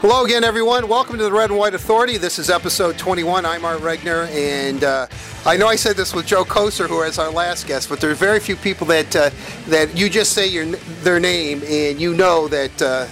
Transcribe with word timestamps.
Hello 0.00 0.24
again, 0.24 0.44
everyone. 0.44 0.88
Welcome 0.88 1.18
to 1.18 1.24
the 1.24 1.32
Red 1.32 1.50
and 1.50 1.58
White 1.58 1.74
Authority. 1.74 2.16
This 2.16 2.38
is 2.38 2.48
episode 2.48 2.96
21. 2.96 3.44
I'm 3.44 3.64
Art 3.64 3.80
Regner, 3.80 4.28
and 4.28 4.84
uh, 4.84 5.06
I 5.44 5.56
know 5.56 5.66
I 5.66 5.76
said 5.76 5.96
this 5.96 6.14
with 6.14 6.26
Joe 6.26 6.44
Kocur, 6.44 6.88
who 6.88 7.02
is 7.02 7.18
our 7.18 7.30
last 7.30 7.66
guest, 7.66 7.88
but 7.88 8.00
there 8.00 8.10
are 8.10 8.14
very 8.14 8.38
few 8.38 8.56
people 8.56 8.86
that 8.86 9.16
uh, 9.16 9.30
that 9.66 9.96
you 9.96 10.08
just 10.08 10.32
say 10.32 10.46
your, 10.46 10.66
their 11.02 11.18
name 11.18 11.62
and 11.66 12.00
you 12.00 12.14
know 12.14 12.46
that 12.48 12.82
uh, 12.82 13.06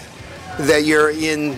that 0.59 0.85
you're 0.85 1.11
in 1.11 1.55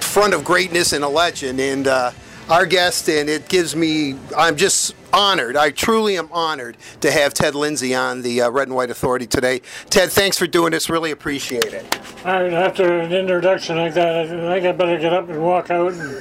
front 0.00 0.32
of 0.32 0.44
greatness 0.44 0.92
and 0.92 1.04
a 1.04 1.08
legend. 1.08 1.60
And 1.60 1.86
uh, 1.86 2.12
our 2.50 2.66
guest, 2.66 3.08
and 3.08 3.28
it 3.28 3.48
gives 3.48 3.76
me, 3.76 4.16
I'm 4.36 4.56
just 4.56 4.94
honored. 5.12 5.56
I 5.56 5.70
truly 5.70 6.16
am 6.16 6.28
honored 6.32 6.76
to 7.00 7.10
have 7.10 7.34
Ted 7.34 7.54
Lindsay 7.54 7.94
on 7.94 8.22
the 8.22 8.42
uh, 8.42 8.50
Red 8.50 8.68
and 8.68 8.76
White 8.76 8.90
Authority 8.90 9.26
today. 9.26 9.60
Ted, 9.90 10.10
thanks 10.10 10.38
for 10.38 10.46
doing 10.46 10.72
this. 10.72 10.88
Really 10.88 11.10
appreciate 11.10 11.64
it. 11.64 11.98
All 12.24 12.42
right, 12.42 12.52
after 12.52 13.00
an 13.00 13.12
introduction 13.12 13.76
like 13.76 13.94
that, 13.94 14.26
I 14.26 14.26
think 14.26 14.66
I 14.66 14.72
better 14.72 14.98
get 14.98 15.12
up 15.12 15.28
and 15.28 15.42
walk 15.42 15.70
out 15.70 15.92
and 15.92 16.18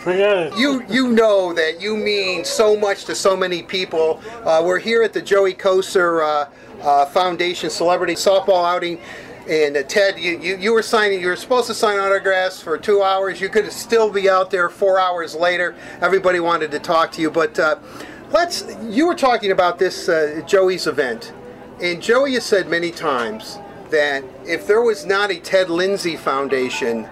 forget 0.00 0.36
it. 0.38 0.58
You 0.58 0.84
you 0.88 1.08
know 1.12 1.52
that 1.52 1.80
you 1.80 1.96
mean 1.96 2.44
so 2.44 2.76
much 2.76 3.04
to 3.06 3.14
so 3.14 3.36
many 3.36 3.62
people. 3.62 4.20
Uh, 4.44 4.62
we're 4.64 4.78
here 4.78 5.02
at 5.02 5.12
the 5.12 5.22
Joey 5.22 5.54
Kocur 5.54 6.22
uh, 6.22 6.82
uh, 6.82 7.06
Foundation 7.06 7.70
Celebrity 7.70 8.14
Softball 8.14 8.64
Outing. 8.64 9.00
And 9.48 9.78
uh, 9.78 9.82
Ted, 9.84 10.18
you, 10.18 10.38
you, 10.38 10.56
you 10.56 10.72
were 10.74 10.82
signing, 10.82 11.20
you 11.20 11.28
were 11.28 11.36
supposed 11.36 11.68
to 11.68 11.74
sign 11.74 11.98
autographs 11.98 12.60
for 12.60 12.76
two 12.76 13.02
hours. 13.02 13.40
You 13.40 13.48
could 13.48 13.72
still 13.72 14.10
be 14.10 14.28
out 14.28 14.50
there 14.50 14.68
four 14.68 15.00
hours 15.00 15.34
later. 15.34 15.74
Everybody 16.02 16.38
wanted 16.38 16.70
to 16.72 16.78
talk 16.78 17.12
to 17.12 17.22
you. 17.22 17.30
But 17.30 17.58
uh, 17.58 17.78
let's, 18.30 18.64
you 18.82 19.06
were 19.06 19.14
talking 19.14 19.50
about 19.50 19.78
this 19.78 20.08
uh, 20.08 20.42
Joey's 20.46 20.86
event. 20.86 21.32
And 21.80 22.02
Joey 22.02 22.34
has 22.34 22.44
said 22.44 22.68
many 22.68 22.90
times 22.90 23.58
that 23.90 24.22
if 24.44 24.66
there 24.66 24.82
was 24.82 25.06
not 25.06 25.30
a 25.30 25.40
Ted 25.40 25.70
Lindsay 25.70 26.16
Foundation, 26.16 27.08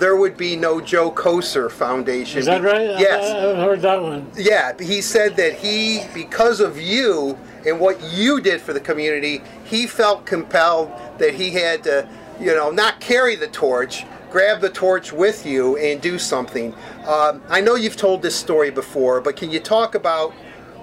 there 0.00 0.16
would 0.16 0.36
be 0.36 0.56
no 0.56 0.80
Joe 0.80 1.10
Kocur 1.10 1.70
Foundation. 1.70 2.38
Is 2.38 2.46
that 2.46 2.62
right? 2.62 2.98
Yes. 2.98 3.24
I, 3.24 3.36
I 3.36 3.40
haven't 3.42 3.64
heard 3.64 3.82
that 3.82 4.02
one. 4.02 4.30
Yeah, 4.36 4.72
he 4.80 5.02
said 5.02 5.36
that 5.36 5.54
he, 5.54 6.00
because 6.14 6.60
of 6.60 6.80
you 6.80 7.38
and 7.66 7.78
what 7.78 8.02
you 8.02 8.40
did 8.40 8.60
for 8.60 8.72
the 8.72 8.80
community, 8.80 9.42
he 9.64 9.86
felt 9.86 10.24
compelled 10.26 10.90
that 11.18 11.34
he 11.34 11.50
had 11.50 11.84
to, 11.84 12.08
you 12.40 12.54
know, 12.54 12.70
not 12.70 12.98
carry 13.00 13.36
the 13.36 13.48
torch, 13.48 14.04
grab 14.30 14.60
the 14.60 14.70
torch 14.70 15.12
with 15.12 15.44
you 15.44 15.76
and 15.76 16.00
do 16.00 16.18
something. 16.18 16.74
Um, 17.06 17.42
I 17.48 17.60
know 17.60 17.74
you've 17.74 17.96
told 17.96 18.22
this 18.22 18.34
story 18.34 18.70
before, 18.70 19.20
but 19.20 19.36
can 19.36 19.50
you 19.50 19.60
talk 19.60 19.94
about 19.94 20.32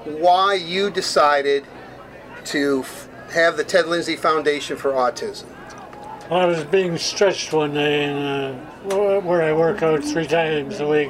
why 0.06 0.54
you 0.54 0.92
decided 0.92 1.66
to 2.46 2.81
f- 2.84 3.09
have 3.31 3.58
the 3.58 3.64
Ted 3.64 3.88
Lindsay 3.88 4.16
Foundation 4.16 4.78
for 4.78 4.92
Autism? 4.92 5.48
I 6.30 6.45
was 6.45 6.66
being 6.66 6.97
stretched 6.97 7.53
one 7.53 7.73
day 7.73 8.03
in 8.03 8.17
uh, 8.17 9.22
where 9.22 9.44
I 9.44 9.53
work 9.53 9.81
out 9.81 10.03
three 10.03 10.28
times 10.28 10.81
a 10.81 10.88
week 10.88 11.09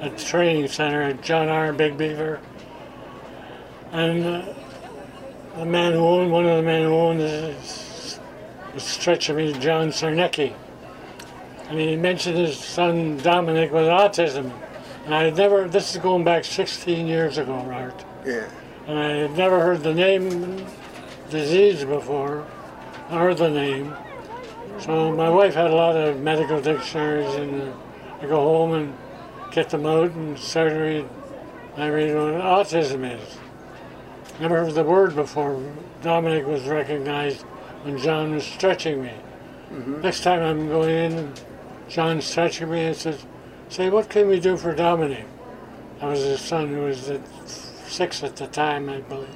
at 0.00 0.16
the 0.16 0.24
training 0.24 0.68
center 0.68 1.02
at 1.02 1.20
John 1.20 1.48
R. 1.48 1.72
Big 1.72 1.98
Beaver. 1.98 2.40
And 3.90 4.24
uh, 4.24 4.54
the 5.56 5.64
man 5.64 5.94
who 5.94 5.98
owned, 5.98 6.30
one 6.30 6.46
of 6.46 6.58
the 6.58 6.62
men 6.62 6.84
who 6.84 6.94
owned 6.94 7.18
this 7.18 8.20
was 8.72 8.84
stretching 8.84 9.34
me, 9.34 9.52
John 9.54 9.88
Sarnecki. 9.88 10.54
And 11.68 11.80
he 11.80 11.96
mentioned 11.96 12.38
his 12.38 12.56
son 12.56 13.16
Dominic 13.16 13.72
with 13.72 13.86
autism. 13.86 14.52
And 15.06 15.14
I 15.14 15.24
had 15.24 15.36
never, 15.36 15.66
this 15.66 15.92
is 15.92 16.00
going 16.00 16.22
back 16.22 16.44
16 16.44 17.08
years 17.08 17.36
ago, 17.36 17.54
Art. 17.54 18.04
Yeah. 18.24 18.48
And 18.86 18.96
I 18.96 19.10
had 19.10 19.36
never 19.36 19.58
heard 19.58 19.82
the 19.82 19.92
name 19.92 20.64
disease 21.30 21.84
before. 21.84 22.46
I 23.08 23.18
heard 23.18 23.38
the 23.38 23.50
name. 23.50 23.92
So 24.78 25.12
my 25.12 25.28
wife 25.28 25.54
had 25.54 25.70
a 25.70 25.74
lot 25.74 25.96
of 25.96 26.20
medical 26.20 26.60
dictionaries, 26.60 27.34
and 27.34 27.62
uh, 27.62 27.72
I 28.20 28.26
go 28.26 28.36
home 28.36 28.72
and 28.72 28.94
get 29.52 29.70
them 29.70 29.86
out 29.86 30.10
and 30.12 30.38
start 30.38 30.70
to 30.70 30.78
read. 30.78 31.08
I 31.76 31.88
read 31.88 32.14
what 32.14 32.34
autism 32.34 33.04
is. 33.16 33.38
Never 34.40 34.64
heard 34.64 34.74
the 34.74 34.84
word 34.84 35.14
before. 35.14 35.62
Dominic 36.02 36.46
was 36.46 36.64
recognized 36.64 37.42
when 37.82 37.98
John 37.98 38.34
was 38.34 38.44
stretching 38.44 39.02
me. 39.02 39.12
Next 40.02 40.22
time 40.22 40.42
I'm 40.42 40.68
going 40.68 40.90
in, 40.90 41.12
and 41.18 41.40
John's 41.88 42.24
stretching 42.24 42.70
me 42.70 42.86
and 42.86 42.96
says, 42.96 43.24
"Say, 43.68 43.88
what 43.88 44.08
can 44.08 44.26
we 44.28 44.40
do 44.40 44.56
for 44.56 44.74
Dominic?" 44.74 45.26
That 46.00 46.10
was 46.10 46.22
his 46.22 46.40
son, 46.40 46.68
who 46.68 46.82
was 46.82 47.08
at 47.08 47.20
six 47.86 48.22
at 48.22 48.36
the 48.36 48.48
time, 48.48 48.88
I 48.90 49.00
believe. 49.00 49.28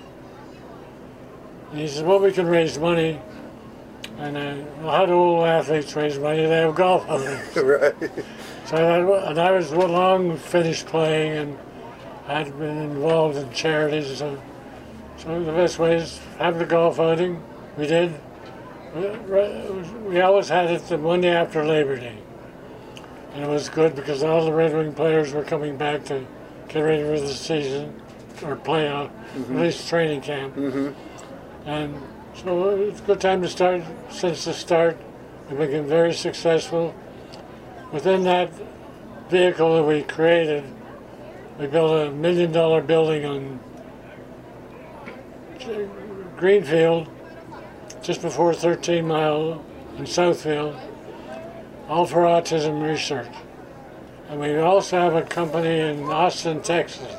And 1.71 1.81
he 1.81 1.89
says, 1.89 2.03
"Well, 2.03 2.19
we 2.19 2.33
can 2.33 2.47
raise 2.47 2.79
money." 2.79 3.21
And 4.19 4.39
I, 4.39 4.55
well, 4.81 4.93
how 4.93 5.07
do 5.07 5.13
old 5.13 5.47
athletes 5.47 5.95
raise 5.95 6.19
money? 6.19 6.47
They 6.47 6.61
have 6.61 6.75
golf 6.75 7.09
outings. 7.09 7.57
right. 7.57 7.95
So 8.65 8.77
I 8.77 9.31
and 9.31 9.39
I 9.39 9.51
was 9.51 9.71
long 9.73 10.37
finished 10.39 10.87
playing, 10.87 11.33
and 11.33 11.59
I'd 12.27 12.59
been 12.59 12.79
involved 12.79 13.37
in 13.37 13.53
charities. 13.53 14.19
So, 14.19 14.41
so 15.19 15.45
the 15.45 15.53
best 15.53 15.79
way 15.79 15.97
is 15.97 16.19
have 16.39 16.59
the 16.59 16.65
golf 16.65 16.99
outing. 16.99 17.43
We 17.77 17.87
did. 17.87 18.19
Uh, 18.95 19.19
we, 19.29 20.09
we 20.09 20.21
always 20.23 20.49
had 20.49 20.71
it 20.71 20.83
the 20.89 20.97
Monday 20.97 21.29
after 21.29 21.63
Labor 21.63 21.97
Day, 21.97 22.19
and 23.35 23.45
it 23.45 23.49
was 23.49 23.69
good 23.69 23.95
because 23.95 24.23
all 24.23 24.47
the 24.47 24.53
Red 24.53 24.75
Wing 24.75 24.95
players 24.95 25.35
were 25.35 25.45
coming 25.45 25.77
back 25.77 26.05
to 26.07 26.27
get 26.69 26.81
ready 26.81 27.03
for 27.03 27.21
the 27.21 27.35
season 27.35 28.01
or 28.43 28.57
playoff, 28.57 29.11
mm-hmm. 29.11 29.57
at 29.57 29.63
least 29.63 29.89
training 29.89 30.23
camp. 30.23 30.57
Mm-hmm. 30.57 31.69
And 31.69 32.03
so 32.43 32.71
uh, 32.71 32.77
it's 32.77 33.01
a 33.01 33.05
good 33.05 33.21
time 33.21 33.43
to 33.43 33.49
start. 33.49 33.83
Since 34.11 34.45
the 34.45 34.53
start, 34.53 34.99
we've 35.51 35.71
been 35.71 35.87
very 35.87 36.13
successful. 36.13 36.95
Within 37.93 38.25
that 38.25 38.51
vehicle 39.31 39.77
that 39.77 39.83
we 39.85 40.03
created, 40.03 40.65
we 41.59 41.67
built 41.67 42.09
a 42.09 42.11
million 42.11 42.53
dollar 42.53 42.83
building 42.83 43.25
on 43.25 43.61
Greenfield, 46.37 47.09
just 48.03 48.21
before 48.23 48.53
13 48.53 49.07
Mile 49.07 49.65
in 49.97 50.05
Southfield, 50.05 50.79
all 51.89 52.07
for 52.07 52.21
autism 52.21 52.87
research. 52.87 53.33
And 54.29 54.41
we 54.41 54.57
also 54.59 54.99
have 54.99 55.15
a 55.15 55.23
company 55.23 55.81
in 55.81 56.05
Austin, 56.05 56.61
Texas, 56.61 57.13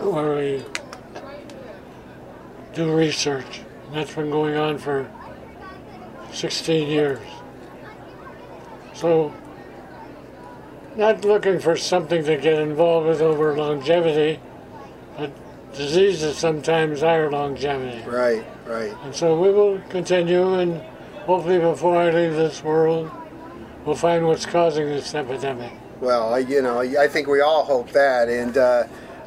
where 0.00 0.36
we 0.36 0.64
do 2.74 2.94
research. 2.94 3.62
And 3.86 3.94
that's 3.94 4.14
been 4.14 4.30
going 4.30 4.56
on 4.56 4.78
for 4.78 5.10
16 6.32 6.88
years. 6.88 7.20
So, 8.94 9.32
not 10.96 11.24
looking 11.24 11.60
for 11.60 11.76
something 11.76 12.24
to 12.24 12.36
get 12.36 12.58
involved 12.58 13.06
with 13.06 13.20
over 13.20 13.54
longevity, 13.56 14.40
but 15.16 15.30
diseases 15.74 16.38
sometimes 16.38 17.02
are 17.02 17.30
longevity. 17.30 18.02
Right, 18.08 18.44
right. 18.66 18.94
And 19.04 19.14
so 19.14 19.38
we 19.38 19.50
will 19.52 19.78
continue, 19.90 20.54
and 20.54 20.80
hopefully 21.26 21.58
before 21.58 21.96
I 21.96 22.10
leave 22.10 22.34
this 22.34 22.64
world, 22.64 23.10
we'll 23.84 23.94
find 23.94 24.26
what's 24.26 24.46
causing 24.46 24.86
this 24.86 25.14
epidemic. 25.14 25.72
Well, 26.00 26.40
you 26.40 26.62
know, 26.62 26.80
I 26.80 27.08
think 27.08 27.28
we 27.28 27.40
all 27.40 27.64
hope 27.64 27.90
that. 27.92 28.28
And, 28.28 28.56
uh, 28.56 28.84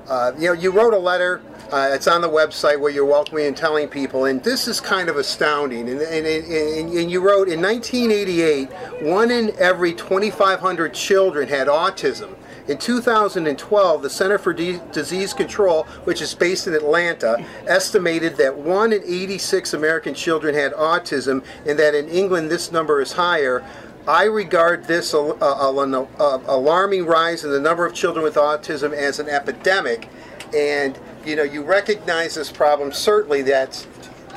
uh, 0.10 0.34
you 0.38 0.48
know, 0.48 0.54
you 0.54 0.72
wrote 0.72 0.94
a 0.94 0.98
letter. 0.98 1.42
Uh, 1.72 1.92
it's 1.92 2.08
on 2.08 2.20
the 2.22 2.30
website 2.30 2.80
where 2.80 2.92
you're 2.92 3.06
welcoming 3.06 3.46
and 3.46 3.56
telling 3.56 3.88
people, 3.88 4.26
and 4.26 4.44
this 4.44 4.68
is 4.68 4.82
kind 4.82 5.08
of 5.08 5.18
astounding. 5.18 5.88
And, 5.88 6.02
and, 6.02 6.26
and, 6.26 6.94
and 6.94 7.12
you 7.12 7.22
wrote 7.22 7.48
in 7.48 7.62
1988, 7.62 8.70
one 9.04 9.30
in 9.30 9.54
every 9.60 9.94
2,500 9.94 10.94
children 10.96 11.48
had 11.48 11.68
autism. 11.68 12.36
In 12.68 12.78
2012, 12.78 14.02
the 14.02 14.10
Center 14.10 14.38
for 14.40 14.54
D- 14.54 14.80
Disease 14.92 15.34
Control, 15.34 15.84
which 16.06 16.22
is 16.22 16.34
based 16.34 16.66
in 16.66 16.74
Atlanta, 16.74 17.44
estimated 17.68 18.36
that 18.38 18.56
1 18.58 18.94
in 18.94 19.04
86 19.04 19.74
American 19.74 20.16
children 20.16 20.56
had 20.56 20.74
autism, 20.74 21.44
and 21.68 21.78
that 21.78 21.94
in 21.94 22.08
England 22.10 22.50
this 22.50 22.72
number 22.72 23.00
is 23.02 23.12
higher. 23.12 23.64
I 24.10 24.24
regard 24.24 24.86
this 24.86 25.14
al- 25.14 25.38
uh, 25.40 25.72
al- 25.72 26.10
uh, 26.20 26.40
alarming 26.48 27.06
rise 27.06 27.44
in 27.44 27.52
the 27.52 27.60
number 27.60 27.86
of 27.86 27.94
children 27.94 28.24
with 28.24 28.36
autism 28.36 28.92
as 28.92 29.20
an 29.20 29.30
epidemic, 29.30 30.10
and 30.52 30.98
you 31.24 31.36
know 31.36 31.44
you 31.44 31.62
recognize 31.62 32.34
this 32.34 32.52
problem. 32.52 32.92
Certainly, 32.92 33.44
that's 33.44 33.86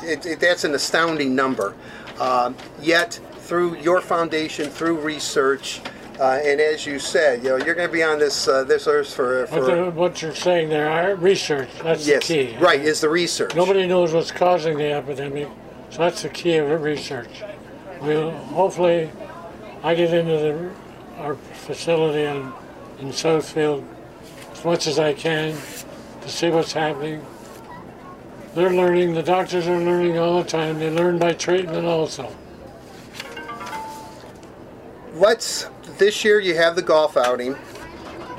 it, 0.03 0.27
it, 0.27 0.41
that's 0.41 0.65
an 0.65 0.75
astounding 0.75 1.35
number. 1.35 1.75
Um, 2.21 2.55
yet, 2.83 3.19
through 3.39 3.77
your 3.79 4.03
foundation, 4.03 4.69
through 4.69 4.99
research, 4.99 5.81
uh, 6.21 6.39
and 6.45 6.61
as 6.61 6.85
you 6.85 6.99
said, 6.99 7.43
you 7.43 7.49
know 7.49 7.57
you're 7.57 7.75
going 7.75 7.89
to 7.89 7.93
be 7.93 8.03
on 8.03 8.19
this 8.19 8.47
uh, 8.47 8.65
this 8.65 8.87
earth 8.87 9.15
for, 9.15 9.47
What, 9.47 9.65
the, 9.65 9.91
what 9.91 10.21
you're 10.21 10.35
saying 10.35 10.69
there, 10.69 11.17
research, 11.17 11.71
that's 11.83 12.07
yes, 12.07 12.29
the 12.29 12.49
key. 12.49 12.57
right 12.59 12.79
is 12.83 13.01
the 13.01 13.09
research. 13.09 13.55
Nobody 13.55 13.87
knows 13.87 14.13
what's 14.13 14.33
causing 14.33 14.77
the 14.77 14.93
epidemic, 14.93 15.49
so 15.89 16.01
that's 16.01 16.21
the 16.21 16.29
key 16.29 16.57
of 16.57 16.83
research. 16.83 17.43
We'll 18.03 18.33
hopefully, 18.33 19.11
I 19.83 19.95
get 19.95 20.15
into 20.15 20.33
the, 20.33 20.71
our 21.19 21.35
facility 21.35 22.23
in, 22.23 22.53
in 23.01 23.09
Southfield 23.13 23.85
as 24.53 24.65
much 24.65 24.87
as 24.87 24.99
I 24.99 25.13
can 25.13 25.57
to 26.21 26.29
see 26.29 26.51
what's 26.51 26.73
happening. 26.73 27.25
They're 28.55 28.73
learning, 28.73 29.15
the 29.15 29.23
doctors 29.23 29.67
are 29.67 29.81
learning 29.81 30.19
all 30.19 30.43
the 30.43 30.49
time. 30.49 30.79
They 30.79 30.91
learn 30.91 31.19
by 31.19 31.33
treatment 31.33 31.87
also. 31.87 32.33
let's 35.15 35.69
this 35.99 36.25
year 36.25 36.41
you 36.41 36.57
have 36.57 36.75
the 36.75 36.83
golf 36.83 37.17
outing, 37.17 37.57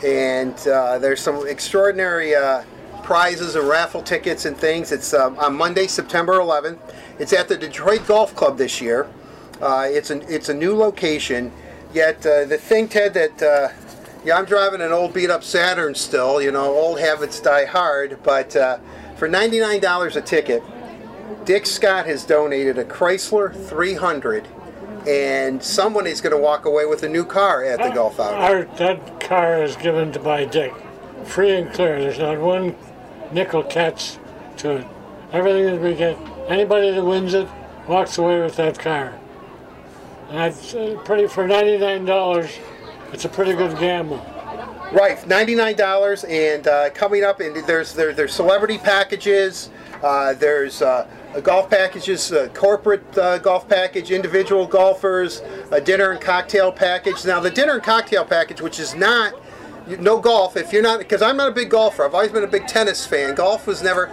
and 0.04 0.56
uh, 0.68 0.98
there's 1.00 1.22
some 1.22 1.48
extraordinary 1.48 2.36
uh, 2.36 2.64
prizes 3.04 3.56
and 3.56 3.68
raffle 3.68 4.02
tickets 4.02 4.46
and 4.46 4.58
things. 4.58 4.92
It's 4.92 5.14
um, 5.14 5.38
on 5.40 5.56
Monday, 5.56 5.88
September 5.88 6.34
11th. 6.34 6.80
It's 7.20 7.34
at 7.34 7.48
the 7.48 7.58
Detroit 7.58 8.06
Golf 8.08 8.36
Club 8.36 8.58
this 8.58 8.82
year. 8.82 9.08
Uh, 9.64 9.88
it's 9.88 10.10
an 10.10 10.24
it's 10.28 10.50
a 10.50 10.54
new 10.54 10.76
location. 10.76 11.52
Yet 11.94 12.26
uh, 12.26 12.44
the 12.46 12.58
thing, 12.58 12.90
Ted, 12.90 13.14
that 13.14 13.42
uh, 13.42 13.70
yeah, 14.26 14.38
I'm 14.38 14.46
driving 14.46 14.82
an 14.82 14.92
old 14.92 15.14
beat 15.14 15.30
up 15.30 15.42
Saturn 15.42 15.96
still. 15.96 16.42
You 16.42 16.52
know, 16.52 16.66
old 16.66 17.00
habits 17.00 17.40
die 17.40 17.66
hard. 17.66 18.22
But 18.24 18.56
uh, 18.58 18.80
for 19.16 19.30
$99 19.30 20.16
a 20.18 20.22
ticket, 20.22 20.64
Dick 21.46 21.66
Scott 21.66 22.06
has 22.08 22.26
donated 22.26 22.78
a 22.78 22.84
Chrysler 22.84 23.54
300 23.70 24.48
and 25.08 25.62
someone 25.62 26.08
is 26.08 26.20
going 26.20 26.36
to 26.36 26.42
walk 26.42 26.66
away 26.66 26.86
with 26.86 27.04
a 27.04 27.10
new 27.10 27.26
car 27.26 27.64
at 27.64 27.80
the 27.80 27.90
golf 27.90 28.20
outing. 28.20 28.42
Our, 28.42 28.64
that 28.78 29.20
car 29.22 29.64
is 29.64 29.76
given 29.78 30.12
to 30.14 30.20
by 30.20 30.46
Dick, 30.46 30.74
free 31.26 31.52
and 31.52 31.74
clear. 31.74 32.00
There's 32.00 32.20
not 32.20 32.40
one 32.40 32.76
nickel 33.32 33.64
catch 33.64 34.18
to 34.58 34.78
it. 34.78 34.88
Everything 35.32 35.66
that 35.66 35.82
we 35.82 35.96
get, 35.96 36.18
anybody 36.48 36.92
that 36.92 37.04
wins 37.04 37.34
it 37.34 37.48
walks 37.88 38.18
away 38.18 38.42
with 38.42 38.56
that 38.58 38.80
car. 38.80 39.20
That's 40.30 40.74
uh, 40.74 41.00
pretty 41.06 41.28
for 41.28 41.48
ninety-nine 41.48 42.06
dollars. 42.06 42.50
It's 43.12 43.26
a 43.26 43.30
pretty 43.30 43.54
good 43.54 43.78
gamble. 43.78 44.18
Right, 44.92 45.26
ninety-nine 45.28 45.76
dollars, 45.76 46.24
and 46.24 46.68
uh, 46.68 46.90
coming 46.92 47.24
up, 47.24 47.40
and 47.40 47.56
there's 47.68 47.94
there, 47.94 48.14
there's 48.14 48.34
celebrity 48.34 48.78
packages. 48.78 49.70
Uh, 50.02 50.34
there's 50.34 50.82
uh, 50.82 51.08
golf 51.44 51.70
packages, 51.70 52.32
uh, 52.32 52.50
corporate 52.54 53.18
uh, 53.18 53.38
golf 53.38 53.68
package, 53.70 54.12
individual 54.12 54.68
golfers, 54.68 55.42
a 55.72 55.80
dinner 55.80 56.12
and 56.12 56.22
cocktail 56.22 56.72
package. 56.72 57.26
Now, 57.26 57.40
the 57.40 57.50
dinner 57.50 57.74
and 57.76 57.84
cocktail 57.84 58.26
package, 58.26 58.60
which 58.60 58.80
is 58.80 58.96
not 58.96 59.34
no 60.00 60.20
golf, 60.20 60.58
if 60.58 60.74
you're 60.74 60.82
not, 60.82 61.00
because 61.00 61.22
I'm 61.22 61.38
not 61.38 61.50
a 61.50 61.54
big 61.54 61.70
golfer. 61.70 62.06
I've 62.06 62.14
always 62.14 62.32
been 62.32 62.44
a 62.44 62.48
big 62.48 62.68
tennis 62.68 63.06
fan. 63.06 63.36
Golf 63.36 63.66
was 63.66 63.82
never. 63.82 64.12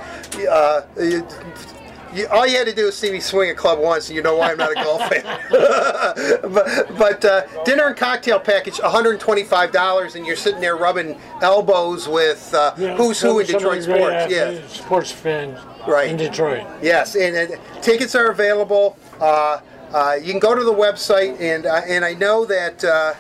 You, 2.13 2.27
all 2.29 2.47
you 2.47 2.57
had 2.57 2.67
to 2.67 2.75
do 2.75 2.87
was 2.87 2.97
see 2.99 3.13
me 3.13 3.21
swing 3.21 3.51
a 3.51 3.55
club 3.55 3.79
once, 3.79 4.09
and 4.09 4.17
you 4.17 4.23
know 4.23 4.37
why 4.37 4.51
I'm 4.51 4.59
not 4.59 4.73
a 4.73 4.75
golf 4.75 5.01
fan. 5.09 5.23
but, 6.53 6.99
but 6.99 7.25
uh, 7.25 7.63
dinner 7.65 7.87
and 7.87 7.97
cocktail 7.97 8.41
package, 8.41 8.75
$125, 8.79 10.15
and 10.17 10.27
you're 10.27 10.35
sitting 10.37 10.61
there 10.61 10.77
rubbing 10.77 11.19
elbows 11.41 12.09
with 12.09 12.53
uh, 12.55 12.75
Yeah, 12.77 12.97
who's 12.97 13.19
some- 13.19 13.31
who 13.31 13.39
in 13.41 13.47
some 13.47 13.57
of 13.57 13.63
the 13.63 13.77
Detroit 13.81 13.83
sports. 13.85 14.33
Yeah. 14.33 14.67
Sports 14.69 15.13
fans 15.13 15.59
Right. 15.87 16.11
in 16.11 16.17
Detroit. 16.17 16.67
Yes, 16.83 17.15
and, 17.15 17.37
and 17.37 17.61
tickets 17.83 18.15
are 18.15 18.31
available. 18.31 18.97
Uh, 19.21 19.61
uh, 19.93 20.17
you 20.21 20.31
can 20.33 20.41
go 20.41 20.55
to 20.55 20.63
the 20.65 20.73
website, 20.73 21.41
and 21.41 21.67
uh, 21.67 21.81
and 21.87 22.05
I 22.05 22.15
know 22.15 22.45
that 22.45 22.85
uh, 22.85 23.15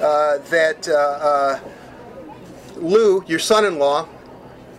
uh, 0.00 0.38
that 0.50 0.86
uh, 0.88 0.92
uh, 0.92 1.60
Lou, 2.76 3.24
your 3.26 3.38
son-in-law, 3.38 4.06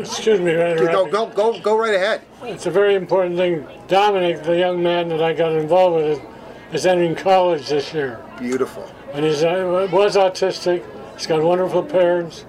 excuse 0.00 0.40
me, 0.40 0.54
right 0.54 0.76
go 0.76 1.06
go 1.10 1.26
go 1.26 1.58
go 1.60 1.76
right 1.76 1.94
ahead. 1.94 2.22
It's 2.42 2.66
a 2.66 2.70
very 2.70 2.94
important 2.94 3.36
thing. 3.36 3.66
Dominic, 3.88 4.42
the 4.44 4.56
young 4.56 4.82
man 4.82 5.08
that 5.08 5.22
I 5.22 5.32
got 5.32 5.52
involved 5.52 5.96
with, 5.96 6.20
is 6.72 6.86
entering 6.86 7.16
college 7.16 7.68
this 7.68 7.92
year. 7.92 8.20
Beautiful. 8.38 8.88
And 9.12 9.24
he's 9.24 9.42
uh, 9.42 9.88
was 9.90 10.16
autistic. 10.16 10.84
He's 11.14 11.26
got 11.26 11.42
wonderful 11.42 11.82
parents. 11.82 12.44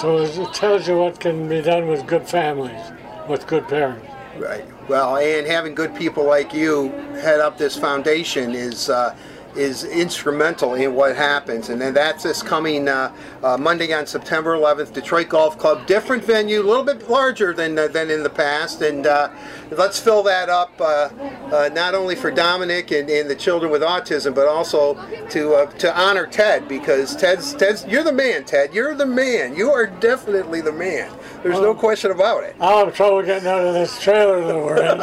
So 0.00 0.18
it 0.18 0.54
tells 0.54 0.88
you 0.88 0.98
what 0.98 1.20
can 1.20 1.48
be 1.48 1.60
done 1.60 1.88
with 1.88 2.06
good 2.06 2.26
families, 2.28 2.80
with 3.28 3.46
good 3.46 3.66
parents. 3.68 4.06
Right. 4.36 4.64
Well, 4.88 5.16
and 5.16 5.46
having 5.46 5.74
good 5.74 5.94
people 5.94 6.24
like 6.24 6.54
you 6.54 6.90
head 7.20 7.40
up 7.40 7.58
this 7.58 7.76
foundation 7.76 8.54
is 8.54 8.88
uh, 8.88 9.16
is 9.56 9.84
instrumental 9.84 10.74
in 10.74 10.94
what 10.94 11.16
happens. 11.16 11.68
And 11.68 11.80
then 11.80 11.94
that's 11.94 12.22
this 12.22 12.42
coming 12.42 12.88
uh, 12.88 13.14
uh, 13.42 13.56
Monday 13.56 13.92
on 13.92 14.06
September 14.06 14.56
11th, 14.56 14.92
Detroit 14.92 15.28
Golf 15.28 15.58
Club. 15.58 15.86
Different 15.86 16.24
venue, 16.24 16.60
a 16.60 16.62
little 16.62 16.84
bit 16.84 17.08
larger 17.08 17.52
than 17.52 17.78
uh, 17.78 17.88
than 17.88 18.10
in 18.10 18.22
the 18.22 18.30
past. 18.30 18.82
And 18.82 19.06
uh, 19.06 19.30
let's 19.70 19.98
fill 19.98 20.22
that 20.24 20.48
up 20.48 20.72
uh, 20.80 21.10
uh, 21.52 21.70
not 21.72 21.94
only 21.94 22.14
for 22.14 22.30
Dominic 22.30 22.90
and, 22.90 23.08
and 23.08 23.28
the 23.28 23.34
children 23.34 23.70
with 23.70 23.82
autism, 23.82 24.34
but 24.34 24.46
also 24.46 24.94
to 25.28 25.54
uh, 25.54 25.66
to 25.78 25.98
honor 25.98 26.26
Ted 26.26 26.68
because 26.68 27.16
Ted's 27.16 27.54
Ted's 27.54 27.84
you're 27.86 28.04
the 28.04 28.12
man, 28.12 28.44
Ted. 28.44 28.74
You're 28.74 28.94
the 28.94 29.06
man. 29.06 29.54
You 29.54 29.70
are 29.70 29.86
definitely 29.86 30.60
the 30.60 30.72
man. 30.72 31.12
There's 31.42 31.60
no 31.60 31.74
question 31.74 32.10
about 32.10 32.44
it. 32.44 32.54
I'll 32.60 32.84
have 32.84 32.94
trouble 32.94 33.22
getting 33.22 33.48
out 33.48 33.64
of 33.64 33.72
this 33.72 34.00
trailer 34.00 34.44
that 34.44 34.54
we're 34.54 34.82
in. 34.82 35.00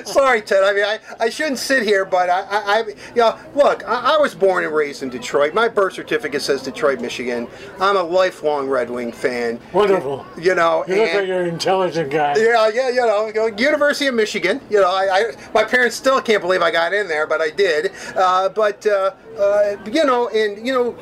Sorry, 0.06 0.40
Ted. 0.42 0.64
I 0.64 0.72
mean, 0.72 0.84
I, 0.84 0.98
I 1.18 1.28
shouldn't 1.28 1.58
sit 1.58 1.82
here, 1.82 2.04
but 2.04 2.30
I, 2.30 2.40
I, 2.40 2.79
I 2.80 2.88
you 3.14 3.16
know, 3.16 3.38
look, 3.54 3.86
I, 3.88 4.16
I 4.16 4.18
was 4.18 4.34
born 4.34 4.64
and 4.64 4.74
raised 4.74 5.02
in 5.02 5.08
Detroit. 5.10 5.54
My 5.54 5.68
birth 5.68 5.94
certificate 5.94 6.42
says 6.42 6.62
Detroit, 6.62 7.00
Michigan. 7.00 7.46
I'm 7.80 7.96
a 7.96 8.02
lifelong 8.02 8.68
Red 8.68 8.90
Wing 8.90 9.12
fan. 9.12 9.60
Wonderful. 9.72 10.26
You 10.38 10.54
know, 10.54 10.84
You 10.88 10.96
look 10.96 11.14
like 11.14 11.26
you're 11.28 11.42
an 11.42 11.48
intelligent 11.48 12.10
guy. 12.10 12.34
yeah, 12.36 12.68
yeah, 12.68 12.88
you 12.88 13.06
know, 13.06 13.26
you 13.26 13.34
know, 13.34 13.46
University 13.46 14.06
of 14.06 14.14
Michigan. 14.14 14.60
You 14.70 14.80
know, 14.80 14.90
I, 14.90 15.08
I, 15.12 15.32
my 15.54 15.64
parents 15.64 15.96
still 15.96 16.20
can't 16.20 16.42
believe 16.42 16.62
I 16.62 16.70
got 16.70 16.92
in 16.92 17.08
there, 17.08 17.26
but 17.26 17.40
I 17.40 17.50
did. 17.50 17.92
Uh, 18.16 18.48
but 18.48 18.86
uh, 18.86 19.12
uh, 19.38 19.76
you 19.90 20.04
know, 20.04 20.28
and 20.28 20.66
you 20.66 20.72
know, 20.72 20.96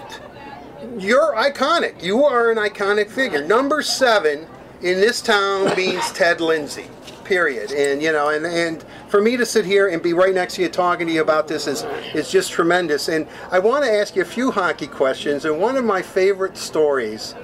you're 0.98 1.34
iconic. 1.34 2.02
You 2.02 2.24
are 2.24 2.50
an 2.50 2.58
iconic 2.58 3.10
figure. 3.10 3.44
Number 3.44 3.82
seven 3.82 4.46
in 4.82 5.00
this 5.00 5.20
town 5.20 5.76
means 5.76 6.10
Ted 6.12 6.40
Lindsay. 6.40 6.86
Period. 7.24 7.72
And 7.72 8.02
you 8.02 8.12
know, 8.12 8.30
and 8.30 8.46
and 8.46 8.84
for 9.08 9.20
me 9.20 9.36
to 9.36 9.46
sit 9.46 9.64
here 9.64 9.88
and 9.88 10.02
be 10.02 10.12
right 10.12 10.34
next 10.34 10.54
to 10.54 10.62
you 10.62 10.68
talking 10.68 11.06
to 11.06 11.12
you 11.12 11.22
about 11.22 11.48
this 11.48 11.66
is 11.66 11.84
is 12.14 12.30
just 12.30 12.52
tremendous. 12.52 13.08
And 13.08 13.26
I 13.50 13.58
want 13.58 13.84
to 13.84 13.90
ask 13.90 14.16
you 14.16 14.22
a 14.22 14.26
few 14.26 14.50
hockey 14.50 14.86
questions. 14.86 15.44
And 15.44 15.58
one 15.60 15.76
of 15.76 15.84
my 15.84 16.02
favorite 16.02 16.56
stories 16.56 17.34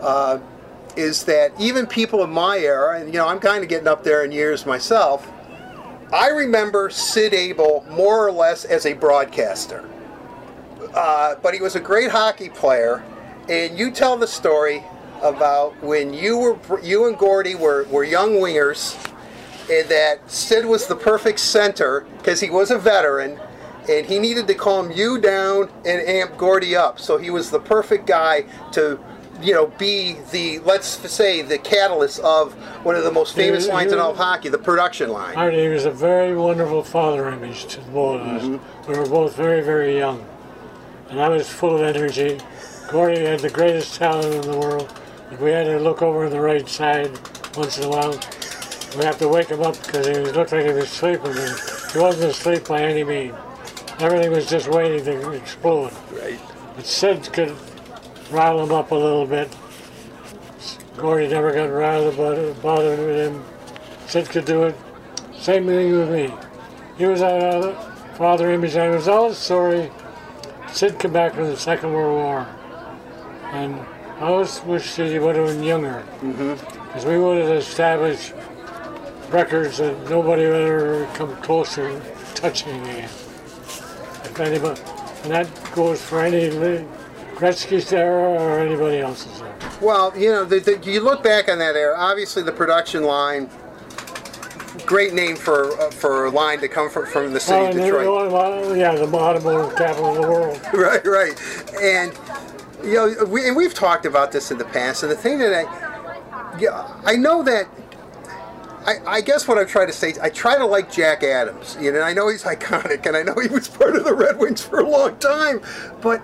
uh, 0.00 0.38
is 0.96 1.24
that 1.24 1.52
even 1.58 1.86
people 1.86 2.22
of 2.22 2.30
my 2.30 2.58
era, 2.58 3.00
and 3.00 3.08
you 3.08 3.18
know, 3.18 3.28
I'm 3.28 3.40
kind 3.40 3.62
of 3.62 3.68
getting 3.68 3.88
up 3.88 4.04
there 4.04 4.24
in 4.24 4.32
years 4.32 4.66
myself. 4.66 5.30
I 6.12 6.28
remember 6.28 6.90
Sid 6.90 7.34
Abel 7.34 7.84
more 7.90 8.26
or 8.26 8.30
less 8.30 8.64
as 8.64 8.86
a 8.86 8.92
broadcaster 8.92 9.88
uh, 10.94 11.34
but 11.42 11.54
he 11.54 11.60
was 11.60 11.74
a 11.74 11.80
great 11.80 12.10
hockey 12.10 12.48
player. 12.48 13.02
And 13.48 13.78
you 13.78 13.90
tell 13.90 14.16
the 14.16 14.26
story 14.26 14.82
about 15.22 15.80
when 15.82 16.14
you 16.14 16.38
were 16.38 16.80
you 16.80 17.08
and 17.08 17.18
Gordie 17.18 17.54
were, 17.54 17.84
were 17.84 18.04
young 18.04 18.34
wingers, 18.34 18.96
that 19.68 20.30
Sid 20.30 20.66
was 20.66 20.86
the 20.86 20.96
perfect 20.96 21.40
center 21.40 22.06
because 22.18 22.40
he 22.40 22.50
was 22.50 22.70
a 22.70 22.78
veteran, 22.78 23.38
and 23.88 24.06
he 24.06 24.18
needed 24.18 24.46
to 24.48 24.54
calm 24.54 24.90
you 24.90 25.20
down 25.20 25.70
and 25.84 26.06
amp 26.06 26.36
Gordie 26.36 26.76
up. 26.76 26.98
So 27.00 27.18
he 27.18 27.30
was 27.30 27.50
the 27.50 27.60
perfect 27.60 28.06
guy 28.06 28.44
to. 28.72 28.98
You 29.42 29.52
know, 29.52 29.66
be 29.66 30.16
the 30.30 30.60
let's 30.60 30.86
say 30.86 31.42
the 31.42 31.58
catalyst 31.58 32.20
of 32.20 32.54
one 32.84 32.94
of 32.94 33.02
the 33.02 33.10
most 33.10 33.34
famous 33.34 33.64
He- 33.64 33.70
he 33.70 33.76
lines 33.76 33.92
in 33.92 33.98
all 33.98 34.12
of 34.12 34.16
hockey, 34.16 34.48
the 34.48 34.58
production 34.58 35.10
line. 35.10 35.34
Artie 35.34 35.60
he 35.60 35.68
was 35.68 35.84
a 35.84 35.90
very 35.90 36.36
wonderful 36.36 36.84
father 36.84 37.28
image 37.28 37.66
to 37.66 37.80
both 37.80 38.20
of 38.20 38.26
us. 38.28 38.42
Mm-hmm. 38.42 38.90
We 38.92 38.96
were 38.96 39.06
both 39.06 39.34
very, 39.34 39.60
very 39.60 39.98
young. 39.98 40.24
And 41.10 41.20
I 41.20 41.28
was 41.28 41.48
full 41.48 41.74
of 41.74 41.82
energy. 41.82 42.38
Gordie 42.90 43.24
had 43.24 43.40
the 43.40 43.50
greatest 43.50 43.96
talent 43.96 44.32
in 44.34 44.52
the 44.52 44.56
world. 44.56 44.88
If 45.32 45.40
we 45.40 45.50
had 45.50 45.64
to 45.64 45.78
look 45.80 46.00
over 46.00 46.24
on 46.24 46.30
the 46.30 46.40
right 46.40 46.66
side 46.68 47.10
once 47.56 47.76
in 47.76 47.84
a 47.84 47.88
while, 47.88 48.18
we 48.96 49.04
have 49.04 49.18
to 49.18 49.28
wake 49.28 49.48
him 49.48 49.62
up 49.62 49.80
because 49.82 50.06
he 50.06 50.14
looked 50.14 50.52
like 50.52 50.66
he 50.66 50.72
was 50.72 50.88
sleeping. 50.88 51.36
And 51.36 51.60
he 51.92 51.98
wasn't 51.98 52.30
asleep 52.30 52.68
by 52.68 52.82
any 52.82 53.04
means. 53.04 53.34
Everything 54.00 54.32
was 54.32 54.48
just 54.48 54.68
waiting 54.68 55.04
to 55.04 55.32
explode. 55.32 55.92
Right. 56.12 56.40
But 56.76 56.86
Sid 56.86 57.32
could 57.32 57.54
rile 58.30 58.62
him 58.62 58.72
up 58.72 58.90
a 58.90 58.94
little 58.94 59.26
bit. 59.26 59.54
Gordie 60.96 61.28
never 61.28 61.52
got 61.52 61.66
riled 61.66 62.14
about 62.14 62.38
it, 62.38 62.62
bothered 62.62 62.98
with 62.98 63.16
him. 63.16 63.44
Sid 64.06 64.28
could 64.28 64.44
do 64.44 64.64
it. 64.64 64.76
Same 65.36 65.66
thing 65.66 65.92
with 65.92 66.10
me. 66.10 66.32
He 66.96 67.06
was 67.06 67.22
our 67.22 67.38
other 67.38 67.74
father 68.16 68.50
image. 68.50 68.76
I 68.76 68.90
was 68.90 69.08
always 69.08 69.36
sorry 69.36 69.90
Sid 70.74 70.98
came 70.98 71.12
back 71.12 71.34
from 71.34 71.44
the 71.44 71.56
Second 71.56 71.92
World 71.92 72.16
War. 72.16 72.48
And 73.52 73.76
I 74.18 74.22
always 74.22 74.60
wish 74.64 74.96
that 74.96 75.08
he 75.08 75.20
would 75.20 75.36
have 75.36 75.46
been 75.46 75.62
younger. 75.62 76.04
Mm-hmm. 76.20 76.86
Because 76.86 77.04
we 77.04 77.16
would 77.16 77.42
have 77.42 77.56
established 77.56 78.32
records 79.38 79.78
that 79.78 80.08
nobody 80.08 80.46
would 80.46 80.54
ever 80.54 81.06
come 81.14 81.34
close 81.38 81.74
to 81.74 82.00
touching 82.34 82.80
again. 82.82 83.04
if 83.04 84.40
anybody, 84.40 84.80
and 85.24 85.32
that 85.32 85.72
goes 85.74 86.00
for 86.00 86.20
any 86.20 86.48
Gretzky's 87.34 87.92
era 87.92 88.30
or 88.30 88.60
anybody 88.60 89.00
else's 89.00 89.40
era. 89.40 89.54
Well, 89.80 90.16
you 90.16 90.30
know, 90.30 90.44
the, 90.44 90.60
the, 90.60 90.78
you 90.90 91.00
look 91.00 91.22
back 91.24 91.48
on 91.48 91.58
that 91.58 91.74
era. 91.74 91.96
Obviously, 91.98 92.44
the 92.44 92.52
production 92.52 93.02
line, 93.02 93.50
great 94.86 95.12
name 95.14 95.34
for 95.36 95.72
uh, 95.80 95.90
for 95.90 96.26
a 96.26 96.30
line 96.30 96.60
to 96.60 96.68
come 96.68 96.88
from 96.88 97.06
from 97.06 97.32
the 97.32 97.40
city 97.40 97.58
Oh, 97.58 97.66
of 97.70 97.74
Detroit. 97.74 98.32
well, 98.32 98.76
yeah, 98.76 98.94
the 98.94 99.04
automotive 99.06 99.76
capital 99.76 100.10
of 100.14 100.22
the 100.22 100.28
world. 100.30 100.60
right, 100.72 101.04
right. 101.04 101.82
And 101.82 102.12
you 102.84 102.94
know, 102.94 103.24
we, 103.26 103.48
and 103.48 103.56
we've 103.56 103.74
talked 103.74 104.06
about 104.06 104.30
this 104.30 104.52
in 104.52 104.58
the 104.58 104.64
past. 104.66 105.02
And 105.02 105.10
the 105.10 105.16
thing 105.16 105.38
that 105.40 105.52
I, 105.52 106.58
yeah, 106.60 106.86
I 107.04 107.16
know 107.16 107.42
that. 107.42 107.66
I, 108.86 108.98
I 109.06 109.20
guess 109.20 109.48
what 109.48 109.58
I'm 109.58 109.66
trying 109.66 109.86
to 109.86 109.92
say, 109.92 110.14
I 110.20 110.28
try 110.28 110.58
to 110.58 110.66
like 110.66 110.92
Jack 110.92 111.22
Adams. 111.22 111.76
You 111.80 111.92
know, 111.92 112.02
I 112.02 112.12
know 112.12 112.28
he's 112.28 112.42
iconic, 112.44 113.06
and 113.06 113.16
I 113.16 113.22
know 113.22 113.34
he 113.40 113.48
was 113.48 113.68
part 113.68 113.96
of 113.96 114.04
the 114.04 114.14
Red 114.14 114.38
Wings 114.38 114.62
for 114.62 114.80
a 114.80 114.88
long 114.88 115.16
time, 115.18 115.60
but 116.02 116.22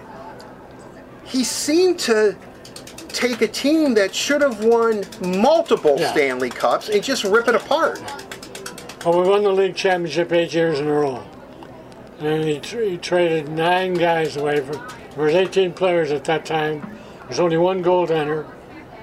he 1.25 1.43
seemed 1.45 1.99
to 2.01 2.37
take 3.09 3.41
a 3.41 3.49
team 3.49 3.95
that 3.95 4.15
should 4.15 4.43
have 4.43 4.65
won 4.65 5.05
multiple 5.21 5.97
Yeah. 5.99 6.13
Stanley 6.13 6.51
Cups 6.51 6.89
and 6.89 7.03
just 7.03 7.25
rip 7.25 7.49
it 7.49 7.55
apart. 7.55 8.01
Well, 9.05 9.23
we 9.23 9.29
won 9.29 9.43
the 9.43 9.51
league 9.53 9.75
championship 9.75 10.31
eight 10.33 10.53
years 10.53 10.79
in 10.81 10.87
a 10.87 10.93
row. 10.93 11.23
And 12.21 12.45
he, 12.45 12.61
tr- 12.61 12.81
he 12.83 12.99
traded 12.99 13.49
nine 13.49 13.95
guys 13.95 14.37
away. 14.37 14.61
For, 14.61 14.73
there 14.75 15.25
was 15.25 15.35
18 15.35 15.73
players 15.73 16.13
at 16.13 16.25
that 16.25 16.45
time. 16.45 16.99
There's 17.25 17.41
only 17.41 17.57
one 17.57 17.83
goaltender 17.83 18.47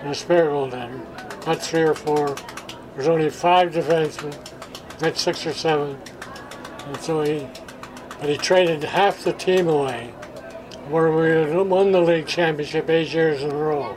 and 0.02 0.10
a 0.10 0.16
spare 0.16 0.46
goaltender, 0.50 1.46
not 1.48 1.60
three 1.60 1.82
or 1.82 1.96
four. 1.96 2.36
There's 2.98 3.10
only 3.10 3.30
five 3.30 3.74
defensemen, 3.74 4.34
not 5.04 5.16
six 5.18 5.46
or 5.46 5.54
seven. 5.54 6.00
And 6.88 6.98
so 6.98 7.22
he, 7.22 7.48
but 8.20 8.27
he 8.27 8.38
traded 8.38 8.84
half 8.84 9.24
the 9.24 9.34
team 9.34 9.68
away, 9.68 10.08
where 10.89 11.12
we 11.12 11.62
won 11.62 11.92
the 11.92 12.01
league 12.01 12.25
championship 12.25 12.89
eight 12.89 13.13
years 13.13 13.44
in 13.44 13.51
a 13.51 13.56
row. 13.56 13.96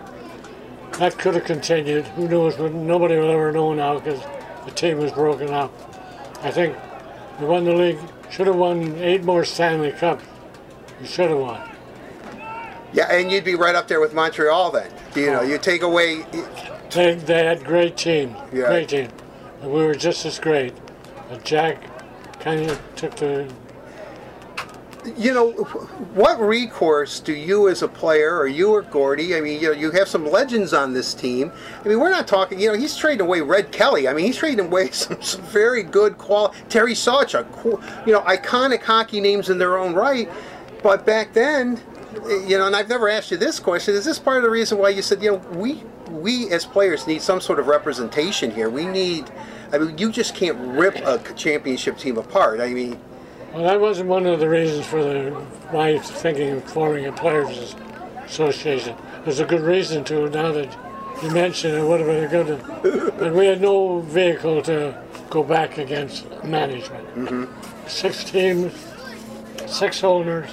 That 0.99 1.16
could 1.16 1.35
have 1.35 1.45
continued. 1.45 2.09
Who 2.09 2.28
knows? 2.28 2.57
But 2.57 2.75
nobody 2.75 3.16
will 3.16 3.30
ever 3.30 3.50
know 3.52 3.73
now 3.73 3.99
because 3.99 4.21
the 4.66 4.71
team 4.73 4.99
was 4.99 5.12
broken 5.12 5.49
up. 5.49 5.73
I 6.42 6.50
think 6.50 6.76
we 7.40 7.47
won 7.47 7.64
the 7.64 7.73
league. 7.73 7.99
Should 8.30 8.49
have 8.49 8.57
won 8.57 8.99
eight 8.99 9.25
more 9.25 9.47
Stanley 9.47 9.92
Cups. 9.92 10.25
We 11.00 11.07
should 11.07 11.30
have 11.30 11.38
won. 11.38 11.59
Yeah, 12.92 13.11
and 13.11 13.33
you'd 13.33 13.45
be 13.45 13.54
right 13.54 13.75
up 13.75 13.88
there 13.88 13.99
with 13.99 14.12
Montreal 14.12 14.73
then. 14.73 14.92
You 15.14 15.30
know, 15.30 15.40
oh. 15.40 15.42
you 15.42 15.57
take 15.57 15.80
away 15.80 16.26
They, 16.92 17.14
they 17.14 17.44
had 17.44 17.64
great 17.64 17.97
team, 17.97 18.35
Yeah. 18.52 18.66
great 18.66 18.88
team. 18.88 19.09
And 19.62 19.73
we 19.73 19.85
were 19.85 19.94
just 19.94 20.25
as 20.26 20.38
great. 20.38 20.73
But 21.28 21.44
Jack 21.44 21.82
kind 22.40 22.68
of 22.70 22.80
took 22.97 23.14
the. 23.16 23.49
you 25.16 25.32
know, 25.32 25.52
what 26.14 26.40
recourse 26.40 27.20
do 27.20 27.32
you 27.32 27.68
as 27.68 27.82
a 27.82 27.88
player, 27.88 28.37
or 28.38 28.47
you 28.49 28.73
or 28.73 28.82
Gordie? 28.82 29.37
I 29.37 29.40
mean, 29.40 29.61
you 29.61 29.68
know, 29.68 29.73
you 29.75 29.90
have 29.92 30.09
some 30.09 30.26
legends 30.26 30.73
on 30.75 30.92
this 30.92 31.14
team. 31.14 31.52
I 31.85 31.88
mean, 31.88 32.00
we're 32.00 32.11
not 32.11 32.26
talking. 32.26 32.59
You 32.59 32.73
know, 32.73 32.78
he's 32.78 32.97
trading 32.97 33.20
away 33.20 33.40
Red 33.40 33.70
Kelly. 33.70 34.09
I 34.09 34.12
mean, 34.12 34.26
he's 34.26 34.37
trading 34.37 34.66
away 34.66 34.90
some, 34.92 35.23
some 35.23 35.42
very 35.42 35.82
good 35.82 36.18
quality. 36.18 36.59
Terry 36.68 36.94
Sawchuk, 36.94 38.06
you 38.06 38.12
know, 38.12 38.20
iconic 38.23 38.82
hockey 38.82 39.20
names 39.20 39.49
in 39.49 39.59
their 39.59 39.78
own 39.78 39.94
right. 39.94 40.28
But 40.82 41.06
back 41.06 41.35
then, 41.35 41.80
you 42.47 42.59
know, 42.59 42.66
and 42.66 42.75
I've 42.75 42.88
never 42.88 43.09
asked 43.09 43.30
you 43.30 43.37
this 43.37 43.61
question. 43.61 43.94
Is 43.94 44.04
this 44.04 44.18
part 44.18 44.38
of 44.38 44.42
the 44.42 44.50
reason 44.50 44.78
why 44.78 44.88
you 44.88 45.02
said, 45.02 45.23
you 45.23 45.32
know, 45.32 45.37
we 45.52 45.82
we 46.11 46.50
as 46.50 46.64
players 46.64 47.07
need 47.07 47.23
some 47.23 47.40
sort 47.40 47.59
of 47.59 47.67
representation 47.67 48.50
here? 48.50 48.69
We 48.71 48.87
need. 48.87 49.31
I 49.73 49.79
mean, 49.79 49.99
you 49.99 50.11
just 50.11 50.35
can't 50.35 50.59
rip 50.76 50.97
a 50.97 51.19
championship 51.35 51.97
team 51.99 52.19
apart. 52.19 52.61
I 52.61 52.69
mean, 52.69 52.99
Well, 53.55 53.64
that 53.64 53.81
wasn't 53.81 54.09
one 54.09 54.26
of 54.26 54.40
the 54.40 54.49
reasons 54.49 54.87
for 54.87 55.02
the 55.02 55.47
my 55.73 55.99
thinking 55.99 56.57
of 56.57 56.64
forming 56.64 57.07
a 57.07 57.12
players' 57.12 57.75
association. 58.25 58.97
There's 59.25 59.40
a 59.40 59.45
good 59.45 59.61
reason 59.62 60.05
to. 60.05 60.29
Now 60.31 60.52
that 60.52 60.76
you 61.23 61.31
mention 61.31 61.75
it, 61.75 61.85
would 61.87 62.00
have 62.00 62.09
been 62.09 62.25
a 62.25 62.29
good. 62.29 63.19
But 63.19 63.35
we 63.35 63.47
had 63.47 63.61
no 63.61 64.00
vehicle 64.00 64.62
to 64.62 65.00
go 65.29 65.45
back 65.45 65.79
against 65.79 66.26
management. 66.45 67.07
Mm-hmm. 67.14 67.88
Six 67.88 68.25
teams, 68.25 68.73
six 69.67 70.02
owners. 70.02 70.50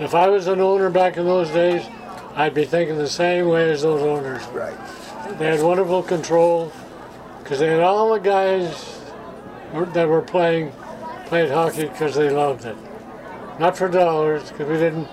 If 0.00 0.14
I 0.14 0.28
was 0.28 0.46
an 0.46 0.60
owner 0.60 0.90
back 0.90 1.16
in 1.16 1.24
those 1.24 1.50
days, 1.50 1.84
I'd 2.38 2.54
be 2.54 2.64
thinking 2.64 2.96
the 2.96 3.08
same 3.08 3.48
way 3.48 3.68
as 3.72 3.82
those 3.82 4.00
owners. 4.00 4.46
right. 4.54 4.78
They 5.38 5.46
had 5.48 5.60
wonderful 5.60 6.04
control 6.04 6.72
because 7.42 7.58
they 7.58 7.66
had 7.66 7.80
all 7.80 8.14
the 8.14 8.20
guys 8.20 9.00
that 9.74 10.08
were 10.08 10.22
playing 10.22 10.72
played 11.26 11.50
hockey 11.50 11.88
because 11.88 12.14
they 12.14 12.30
loved 12.30 12.64
it, 12.64 12.76
not 13.58 13.76
for 13.76 13.88
dollars. 13.88 14.50
Because 14.50 14.68
we 14.68 14.78
didn't. 14.78 15.08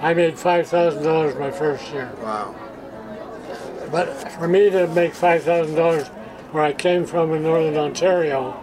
I 0.00 0.14
made 0.14 0.38
five 0.38 0.68
thousand 0.68 1.02
dollars 1.02 1.34
my 1.34 1.50
first 1.50 1.92
year, 1.92 2.10
Wow. 2.22 2.54
but 3.90 4.06
for 4.38 4.46
me 4.46 4.70
to 4.70 4.86
make 4.86 5.12
five 5.14 5.42
thousand 5.42 5.74
dollars 5.74 6.06
where 6.52 6.62
I 6.62 6.72
came 6.72 7.04
from 7.04 7.34
in 7.34 7.42
northern 7.42 7.76
Ontario 7.76 8.58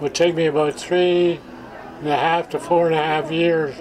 would 0.00 0.14
take 0.14 0.36
me 0.36 0.46
about 0.46 0.74
three 0.74 1.40
and 1.98 2.08
a 2.08 2.16
half 2.16 2.48
to 2.50 2.60
four 2.60 2.86
and 2.86 2.94
a 2.94 3.02
half 3.02 3.30
years 3.32 3.74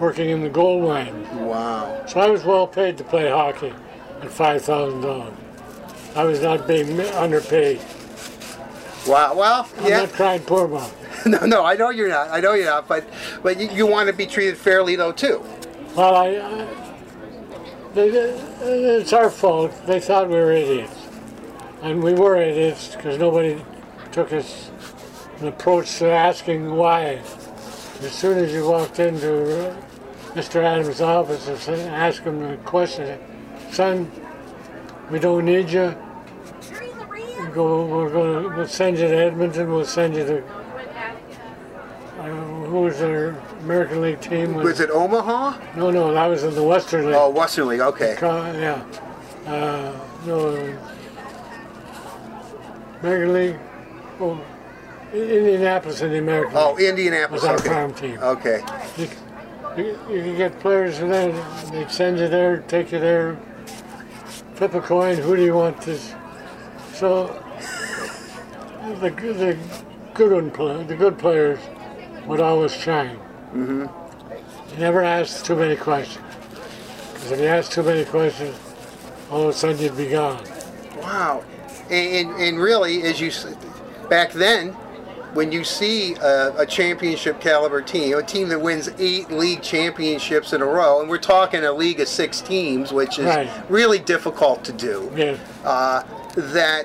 working 0.00 0.30
in 0.30 0.42
the 0.42 0.48
gold 0.48 0.88
mine. 0.88 1.46
Wow. 1.46 2.04
So 2.06 2.20
I 2.20 2.28
was 2.28 2.42
well 2.44 2.66
paid 2.66 2.98
to 2.98 3.04
play 3.04 3.28
hockey 3.28 3.72
at 4.22 4.30
five 4.30 4.62
thousand 4.62 5.02
dollars. 5.02 5.34
I 6.16 6.24
was 6.24 6.42
not 6.42 6.66
being 6.66 6.98
underpaid. 7.00 7.80
Wow. 9.06 9.34
Well, 9.36 9.68
I'm 9.78 9.86
yeah. 9.86 10.00
not 10.00 10.12
crying 10.12 10.42
poor 10.42 10.64
about. 10.64 10.92
No, 11.26 11.44
no, 11.44 11.66
I 11.66 11.74
know 11.74 11.90
you're 11.90 12.08
not. 12.08 12.30
I 12.30 12.40
know 12.40 12.54
you're 12.54 12.64
not. 12.64 12.88
But, 12.88 13.06
but 13.42 13.60
you, 13.60 13.68
you 13.68 13.86
want 13.86 14.06
to 14.08 14.14
be 14.14 14.24
treated 14.24 14.56
fairly 14.56 14.96
though 14.96 15.12
too. 15.12 15.44
Well, 15.94 16.16
I, 16.16 16.28
I 16.28 16.90
they, 17.92 18.08
it's 18.08 19.12
our 19.12 19.28
fault. 19.28 19.70
They 19.86 20.00
thought 20.00 20.28
we 20.28 20.36
were 20.36 20.52
idiots, 20.52 20.96
and 21.82 22.02
we 22.02 22.14
were 22.14 22.40
idiots 22.40 22.96
because 22.96 23.18
nobody 23.18 23.62
took 24.12 24.32
us 24.32 24.70
an 25.40 25.48
approach 25.48 25.98
to 25.98 26.10
asking 26.10 26.74
why. 26.74 27.20
As 28.00 28.12
soon 28.12 28.38
as 28.38 28.50
you 28.52 28.66
walked 28.66 28.98
into 28.98 29.76
Mr. 30.34 30.62
Adams' 30.62 31.00
office 31.00 31.66
and 31.68 31.80
ask 31.82 32.22
him 32.22 32.40
the 32.40 32.56
question, 32.58 33.18
son, 33.72 34.10
we 35.10 35.18
don't 35.18 35.44
need 35.44 35.68
you. 35.70 35.94
We 37.40 37.46
go, 37.48 37.84
we're 37.84 38.10
to 38.42 38.48
we'll 38.56 38.66
send 38.68 38.98
you 38.98 39.08
to 39.08 39.16
Edmonton. 39.16 39.72
We'll 39.72 39.84
send 39.84 40.14
you 40.14 40.24
to 40.24 40.44
uh, 42.20 42.22
who 42.66 42.82
was 42.82 42.98
their 42.98 43.30
American 43.62 44.02
League 44.02 44.20
team? 44.20 44.54
Was 44.54 44.78
it 44.78 44.90
Omaha? 44.90 45.58
No, 45.74 45.90
no, 45.90 46.12
that 46.12 46.26
was 46.26 46.44
in 46.44 46.54
the 46.54 46.62
Western 46.62 47.06
League. 47.06 47.14
Oh, 47.16 47.30
Western 47.30 47.66
League. 47.68 47.80
Okay. 47.80 48.16
Yeah. 48.20 48.84
Uh, 49.46 49.98
no. 50.26 50.78
American 53.00 53.32
League. 53.32 53.58
Oh, 54.20 54.38
Indianapolis 55.14 56.02
in 56.02 56.12
the 56.12 56.18
American 56.18 56.52
Oh, 56.54 56.76
Indianapolis. 56.76 57.42
was 57.42 57.48
our 57.48 57.56
Okay. 57.56 57.68
farm 57.68 57.94
team. 57.94 58.18
Okay. 58.22 58.62
You, 59.76 59.98
you, 60.08 60.22
you 60.24 60.36
get 60.36 60.58
players 60.60 60.98
from 60.98 61.10
there. 61.10 61.32
They'd 61.70 61.90
send 61.90 62.18
you 62.18 62.28
there, 62.28 62.58
take 62.58 62.92
you 62.92 62.98
there, 62.98 63.38
flip 64.54 64.74
a 64.74 64.80
coin. 64.80 65.16
Who 65.16 65.36
do 65.36 65.44
you 65.44 65.54
want 65.54 65.80
this? 65.82 66.14
So 66.94 67.28
the 69.00 69.10
the 69.10 69.56
good 70.14 70.32
one, 70.32 70.50
play, 70.50 70.82
the 70.84 70.96
good 70.96 71.18
players 71.18 71.58
would 72.26 72.40
always 72.40 72.74
shine. 72.74 73.16
Mm-hmm. 73.54 73.86
You 74.72 74.78
never 74.78 75.02
ask 75.02 75.44
too 75.44 75.56
many 75.56 75.76
questions. 75.76 76.24
Because 77.12 77.32
if 77.32 77.40
you 77.40 77.46
ask 77.46 77.72
too 77.72 77.82
many 77.82 78.04
questions, 78.04 78.58
all 79.30 79.42
of 79.42 79.48
a 79.48 79.52
sudden 79.52 79.78
you'd 79.78 79.96
be 79.96 80.08
gone. 80.08 80.44
Wow. 80.98 81.44
And, 81.90 82.30
and, 82.30 82.42
and 82.42 82.58
really, 82.58 83.02
as 83.02 83.20
you 83.20 83.30
back 84.08 84.32
then, 84.32 84.76
when 85.34 85.52
you 85.52 85.62
see 85.64 86.14
a, 86.14 86.52
a 86.58 86.66
championship 86.66 87.40
caliber 87.40 87.80
team, 87.82 88.16
a 88.18 88.22
team 88.22 88.48
that 88.48 88.60
wins 88.60 88.88
eight 88.98 89.30
league 89.30 89.62
championships 89.62 90.52
in 90.52 90.60
a 90.62 90.66
row, 90.66 91.00
and 91.00 91.08
we're 91.08 91.18
talking 91.18 91.62
a 91.64 91.72
league 91.72 92.00
of 92.00 92.08
six 92.08 92.40
teams, 92.40 92.92
which 92.92 93.18
is 93.18 93.26
Right. 93.26 93.50
really 93.70 93.98
difficult 93.98 94.64
to 94.64 94.72
do. 94.72 95.10
Yeah. 95.16 95.36
uh, 95.64 96.02
that 96.34 96.84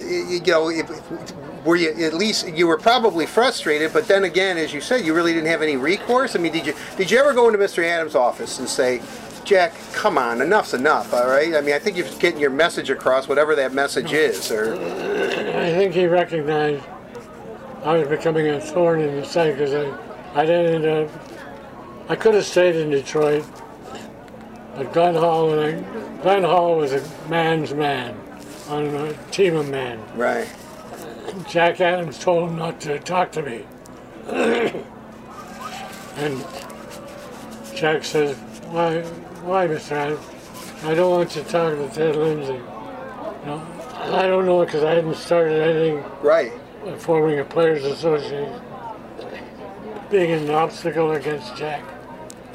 you 0.00 0.40
know 0.46 0.70
if, 0.70 0.88
were 1.64 1.76
you 1.76 1.90
at 2.04 2.14
least 2.14 2.48
you 2.48 2.66
were 2.66 2.78
probably 2.78 3.26
frustrated 3.26 3.92
but 3.92 4.06
then 4.06 4.22
again 4.24 4.56
as 4.56 4.72
you 4.72 4.80
said 4.80 5.04
you 5.04 5.12
really 5.12 5.32
didn't 5.34 5.48
have 5.48 5.60
any 5.60 5.76
recourse 5.76 6.36
i 6.36 6.38
mean 6.38 6.52
did 6.52 6.64
you 6.64 6.72
did 6.96 7.10
you 7.10 7.18
ever 7.18 7.34
go 7.34 7.46
into 7.48 7.58
mr 7.58 7.82
adams 7.84 8.14
office 8.14 8.60
and 8.60 8.68
say 8.68 9.02
jack 9.44 9.74
come 9.92 10.16
on 10.16 10.40
enough's 10.40 10.72
enough 10.72 11.12
all 11.12 11.26
right 11.28 11.54
i 11.56 11.60
mean 11.60 11.74
i 11.74 11.78
think 11.80 11.96
you're 11.96 12.08
getting 12.20 12.38
your 12.40 12.48
message 12.48 12.90
across 12.90 13.28
whatever 13.28 13.56
that 13.56 13.74
message 13.74 14.12
is 14.12 14.50
or 14.52 14.74
I 14.76 15.72
think 15.74 15.92
he 15.94 16.06
recognized 16.06 16.84
I 17.88 17.96
was 17.96 18.06
becoming 18.06 18.46
a 18.48 18.60
thorn 18.60 19.00
in 19.00 19.16
the 19.16 19.24
side 19.24 19.56
because 19.56 19.72
I, 19.72 19.90
I 20.34 20.44
didn't 20.44 20.84
end 20.84 21.08
up. 21.08 22.10
I 22.10 22.16
could 22.16 22.34
have 22.34 22.44
stayed 22.44 22.76
in 22.76 22.90
Detroit, 22.90 23.46
but 24.76 24.92
Glenn 24.92 25.14
Hall 25.14 25.58
and 25.58 25.86
I, 25.86 26.20
Glenn 26.20 26.44
Hall 26.44 26.76
was 26.76 26.92
a 26.92 27.02
man's 27.30 27.72
man 27.72 28.14
on 28.68 28.88
a 28.88 29.14
team 29.30 29.56
of 29.56 29.70
men. 29.70 30.02
right 30.14 30.46
Jack 31.48 31.80
Adams 31.80 32.18
told 32.18 32.50
him 32.50 32.58
not 32.58 32.78
to 32.82 32.98
talk 32.98 33.32
to 33.32 33.42
me, 33.42 33.64
and 36.16 36.44
Jack 37.74 38.04
says, 38.04 38.36
why, 38.66 39.00
why, 39.44 39.66
Mr. 39.66 39.92
Adams? 39.92 40.26
I 40.84 40.92
don't 40.92 41.10
want 41.10 41.34
you 41.34 41.42
to 41.42 41.48
talk 41.48 41.74
to 41.74 41.88
Ted 41.88 42.16
Lindsay. 42.16 42.52
You 42.52 43.46
know, 43.46 43.66
I 43.94 44.26
don't 44.26 44.44
know 44.44 44.62
because 44.62 44.84
I 44.84 44.96
hadn't 44.96 45.16
started 45.16 45.58
anything 45.58 46.04
Right. 46.20 46.52
Forming 46.98 47.38
a 47.40 47.44
players 47.44 47.84
association, 47.84 48.60
being 50.10 50.30
an 50.32 50.50
obstacle 50.50 51.12
against 51.12 51.56
Jack. 51.56 51.82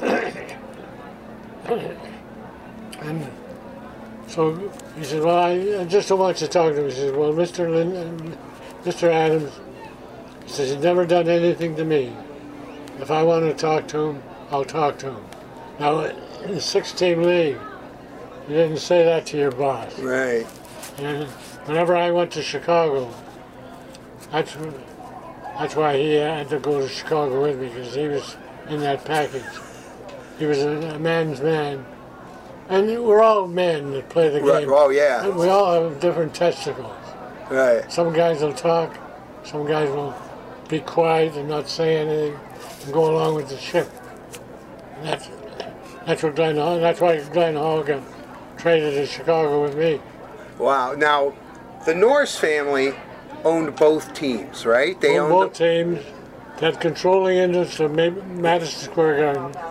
and 3.00 3.26
so 4.26 4.70
he 4.96 5.04
said, 5.04 5.22
"Well, 5.22 5.38
I, 5.38 5.52
I 5.80 5.84
just 5.84 6.08
don't 6.08 6.18
want 6.18 6.40
you 6.40 6.46
to 6.46 6.52
talk 6.52 6.72
to 6.72 6.80
him." 6.80 6.86
He 6.86 6.94
says, 6.94 7.12
"Well, 7.12 7.32
Mr. 7.32 7.70
Lin, 7.70 8.36
Mr. 8.84 9.10
Adams," 9.10 9.52
he 10.44 10.50
says, 10.50 10.70
"he's 10.70 10.82
never 10.82 11.06
done 11.06 11.28
anything 11.28 11.76
to 11.76 11.84
me. 11.84 12.14
If 13.00 13.10
I 13.10 13.22
want 13.22 13.44
to 13.44 13.54
talk 13.54 13.86
to 13.88 13.98
him, 14.08 14.22
I'll 14.50 14.64
talk 14.64 14.98
to 14.98 15.10
him." 15.10 15.24
Now, 15.78 16.00
in 16.44 16.54
the 16.54 16.60
six-team 16.60 17.22
league, 17.22 17.58
you 18.48 18.54
didn't 18.54 18.78
say 18.78 19.04
that 19.04 19.26
to 19.26 19.38
your 19.38 19.50
boss. 19.50 19.98
Right. 19.98 20.46
And 20.98 21.28
whenever 21.66 21.96
I 21.96 22.10
went 22.10 22.30
to 22.32 22.42
Chicago, 22.42 23.12
that's 24.34 24.56
that's 25.58 25.76
why 25.76 25.96
he 25.96 26.14
had 26.14 26.48
to 26.48 26.58
go 26.58 26.80
to 26.80 26.88
Chicago 26.88 27.42
with 27.42 27.60
me 27.60 27.68
because 27.68 27.94
he 27.94 28.08
was 28.08 28.36
in 28.68 28.80
that 28.80 29.04
package. 29.04 29.44
He 30.38 30.46
was 30.46 30.58
a, 30.58 30.68
a 30.68 30.98
man's 30.98 31.40
man, 31.40 31.86
and 32.68 32.88
we're 33.04 33.22
all 33.22 33.46
men 33.46 33.92
that 33.92 34.08
play 34.08 34.28
the 34.30 34.40
Right. 34.42 34.60
game. 34.64 34.72
Oh 34.72 34.88
yeah. 34.88 35.28
We 35.28 35.48
all 35.48 35.84
have 35.84 36.00
different 36.00 36.34
testicles. 36.34 36.92
Right. 37.48 37.90
Some 37.92 38.12
guys 38.12 38.42
will 38.42 38.52
talk, 38.54 38.96
some 39.44 39.64
guys 39.66 39.88
will 39.90 40.14
be 40.68 40.80
quiet 40.80 41.36
and 41.36 41.48
not 41.48 41.68
say 41.68 41.98
anything 41.98 42.36
and 42.84 42.92
go 42.92 43.14
along 43.14 43.36
with 43.36 43.48
the 43.48 43.58
ship. 43.58 43.88
And 44.96 45.06
that's 45.06 45.28
that's 46.06 46.22
what 46.24 46.34
Glenn 46.34 46.56
that's 46.56 47.00
why 47.00 47.20
Glenn 47.20 47.54
Hall 47.54 47.84
got 47.84 48.02
traded 48.56 48.94
to 48.94 49.06
Chicago 49.06 49.62
with 49.62 49.76
me. 49.76 50.00
Wow. 50.58 50.94
Now, 50.94 51.34
the 51.86 51.94
Norris 51.94 52.36
family 52.36 52.94
owned 53.44 53.76
both 53.76 54.14
teams, 54.14 54.64
right? 54.66 55.00
They 55.00 55.18
owned 55.18 55.32
owned. 55.32 55.50
both 55.50 55.58
teams. 55.58 56.00
Had 56.60 56.80
controlling 56.80 57.36
interest 57.38 57.80
of 57.80 57.92
Madison 57.92 58.90
Square 58.90 59.34
Garden. 59.34 59.62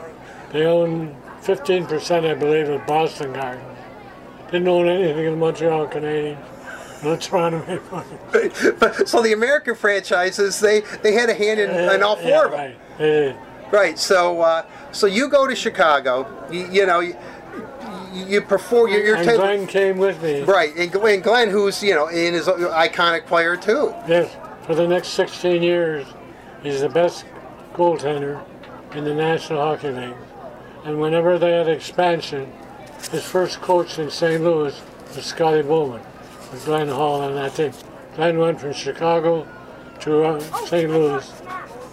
They 0.52 0.66
owned 0.66 1.16
15%, 1.42 2.30
I 2.30 2.34
believe, 2.34 2.70
of 2.70 2.86
Boston 2.86 3.34
Garden. 3.34 3.64
Didn't 4.52 4.68
own 4.68 4.88
anything 4.88 5.26
in 5.26 5.40
Montreal 5.40 5.88
Canadiens. 5.88 6.38
No 7.04 7.16
Toronto 7.18 7.60
Maple 7.68 8.04
Leafs. 8.34 8.62
The, 8.62 9.04
so 9.06 9.22
the 9.22 9.34
American 9.34 9.76
franchises, 9.76 10.60
they 10.60 10.82
they 11.02 11.14
had 11.14 11.30
a 11.30 11.34
hand 11.34 11.60
in, 11.60 11.70
in 11.70 12.02
all 12.04 12.16
four 12.16 12.30
Yeah, 12.30 12.46
of 12.46 12.52
them. 12.52 12.76
right. 13.00 13.74
Right. 13.74 14.00
So 14.00 14.40
uh, 14.42 14.66
so 14.92 15.08
you 15.08 15.28
go 15.30 15.46
to 15.48 15.56
Chicago. 15.56 16.28
You, 16.52 16.68
you 16.72 16.86
know. 16.86 17.02
You, 18.14 18.42
perform. 18.42 18.92
You're, 18.92 19.06
you're 19.06 19.16
And 19.16 19.26
Glenn 19.26 19.68
came 19.68 19.98
with 19.98 20.22
me. 20.22 20.42
right, 20.42 20.76
and 20.76 20.92
Glenn, 20.92 21.22
Glenn, 21.22 21.50
who's 21.50 21.82
you 21.84 21.94
know, 21.94 22.08
in 22.08 22.34
his 22.34 22.48
iconic 22.48 23.26
player 23.26 23.58
too. 23.58 23.94
Yes, 24.08 24.36
for 24.66 24.76
the 24.76 24.88
next 24.88 25.10
16 25.10 25.62
years, 25.64 26.06
he's 26.62 26.82
the 26.82 26.90
best 26.90 27.26
goaltender 27.74 28.44
in 28.94 29.04
the 29.04 29.14
National 29.14 29.62
Hockey 29.62 29.90
League. 29.90 30.16
And 30.86 31.00
whenever 31.00 31.40
they 31.40 31.52
had 31.52 31.68
expansion, 31.68 32.52
his 33.12 33.24
first 33.24 33.62
coach 33.62 34.00
in 34.00 34.10
St. 34.10 34.44
Louis 34.44 34.80
was 35.16 35.26
Scotty 35.26 35.62
Bowman, 35.62 36.02
with 36.52 36.66
Glenn 36.66 36.90
Hall 36.90 37.22
on 37.22 37.36
that 37.36 37.56
team. 37.56 37.72
Glenn 38.16 38.38
went 38.38 38.60
from 38.60 38.74
Chicago 38.74 39.48
to 40.02 40.24
uh, 40.24 40.40
St. 40.66 40.90
Louis. 40.90 41.42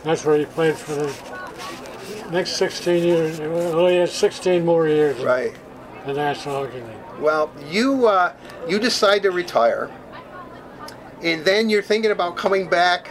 That's 0.05 0.25
where 0.25 0.39
he 0.39 0.45
played 0.45 0.77
for 0.77 0.95
the 0.95 2.31
next 2.31 2.57
16 2.57 3.03
years. 3.03 3.41
Well, 3.41 3.87
he 3.87 3.97
had 3.97 4.09
16 4.09 4.65
more 4.65 4.89
years 4.89 5.19
Right. 5.21 5.55
The 6.07 6.15
National 6.15 6.65
Hockey 6.65 6.81
League. 6.81 7.21
Well, 7.21 7.51
you 7.69 8.07
uh, 8.07 8.33
you 8.69 8.79
decide 8.79 9.23
to 9.23 9.31
retire, 9.31 9.91
and 11.23 11.45
then 11.45 11.69
you're 11.69 11.83
thinking 11.83 12.11
about 12.11 12.37
coming 12.37 12.69
back 12.69 13.11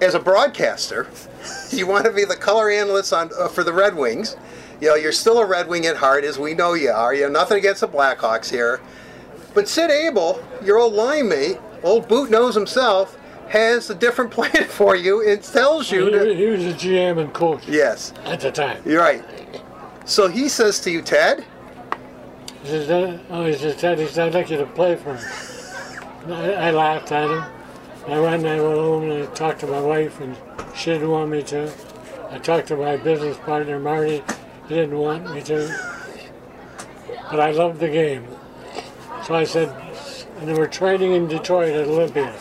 as 0.00 0.14
a 0.14 0.18
broadcaster. 0.20 1.08
you 1.70 1.86
want 1.86 2.04
to 2.06 2.12
be 2.12 2.24
the 2.24 2.36
color 2.36 2.70
analyst 2.70 3.12
on 3.12 3.30
uh, 3.38 3.48
for 3.48 3.62
the 3.62 3.72
Red 3.72 3.94
Wings. 3.94 4.36
You 4.80 4.88
know, 4.88 4.94
you're 4.96 5.12
still 5.12 5.38
a 5.38 5.46
Red 5.46 5.68
Wing 5.68 5.86
at 5.86 5.96
heart, 5.96 6.24
as 6.24 6.38
we 6.38 6.54
know 6.54 6.74
you 6.74 6.90
are. 6.90 7.14
You 7.14 7.22
have 7.24 7.32
nothing 7.32 7.58
against 7.58 7.82
the 7.82 7.88
Blackhawks 7.88 8.50
here, 8.50 8.80
but 9.54 9.68
Sid 9.68 9.90
Abel, 9.90 10.42
your 10.64 10.78
old 10.78 10.94
line 10.94 11.28
mate, 11.28 11.58
old 11.84 12.08
Bootnose 12.08 12.54
himself, 12.54 13.16
has 13.48 13.88
a 13.90 13.94
different 13.94 14.30
plan 14.32 14.64
for 14.64 14.96
you 14.96 15.28
and 15.28 15.40
tells 15.40 15.92
you 15.92 16.06
he 16.34 16.46
was 16.46 16.64
a 16.64 16.72
GM 16.74 17.18
and 17.20 17.32
coach 17.32 17.68
Yes, 17.68 18.12
at 18.24 18.40
the 18.40 18.50
time. 18.50 18.82
you're 18.84 19.00
right. 19.00 19.24
So 20.04 20.26
he 20.26 20.48
says 20.48 20.80
to 20.80 20.90
you, 20.90 21.00
Ted. 21.00 21.44
He 22.62 22.68
says, 22.68 22.90
"Uh, 22.90 23.18
oh, 23.30 23.44
he 23.44 23.54
says, 23.54 23.76
Ted, 23.76 23.98
he 23.98 24.06
said, 24.06 24.28
I'd 24.28 24.34
like 24.34 24.50
you 24.50 24.56
to 24.58 24.66
play 24.66 24.94
for 24.96 25.16
him. 25.16 26.32
I, 26.32 26.68
I 26.68 26.70
laughed 26.70 27.10
at 27.10 27.28
him. 27.28 27.44
I 28.06 28.20
went 28.20 28.44
and 28.44 28.48
I 28.48 28.60
went 28.60 28.78
home 28.78 29.10
and 29.10 29.24
I 29.24 29.26
talked 29.34 29.60
to 29.60 29.66
my 29.66 29.80
wife, 29.80 30.20
and 30.20 30.36
she 30.74 30.92
didn't 30.92 31.10
want 31.10 31.30
me 31.30 31.42
to. 31.44 31.72
I 32.30 32.38
talked 32.38 32.68
to 32.68 32.76
my 32.76 32.96
business 32.96 33.36
partner, 33.38 33.80
Marty. 33.80 34.22
He 34.68 34.74
didn't 34.74 34.96
want 34.96 35.34
me 35.34 35.42
to. 35.42 35.68
But 37.30 37.40
I 37.40 37.50
loved 37.50 37.80
the 37.80 37.88
game. 37.88 38.26
So 39.26 39.34
I 39.34 39.44
said, 39.44 39.68
and 40.38 40.48
they 40.48 40.54
were 40.54 40.66
training 40.66 41.12
in 41.12 41.28
Detroit 41.28 41.74
at 41.74 41.88
Olympia 41.88 42.34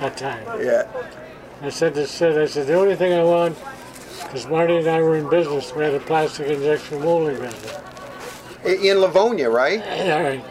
that 0.00 0.16
time. 0.16 0.44
Yeah. 0.60 0.86
I 1.62 1.70
said 1.70 1.94
to 1.94 2.06
Sid, 2.06 2.38
I 2.38 2.46
said, 2.46 2.66
the 2.66 2.74
only 2.74 2.94
thing 2.94 3.12
I 3.12 3.24
want, 3.24 3.58
because 4.22 4.46
Marty 4.46 4.76
and 4.76 4.88
I 4.88 5.00
were 5.02 5.16
in 5.16 5.28
business, 5.28 5.74
we 5.74 5.82
had 5.82 5.94
a 5.94 6.00
plastic 6.00 6.48
injection 6.48 7.00
molding 7.00 7.38
business. 7.38 7.78
I- 8.64 8.68
In 8.70 9.00
Livonia, 9.00 9.48
right? 9.50 9.80
Right. 9.80 10.42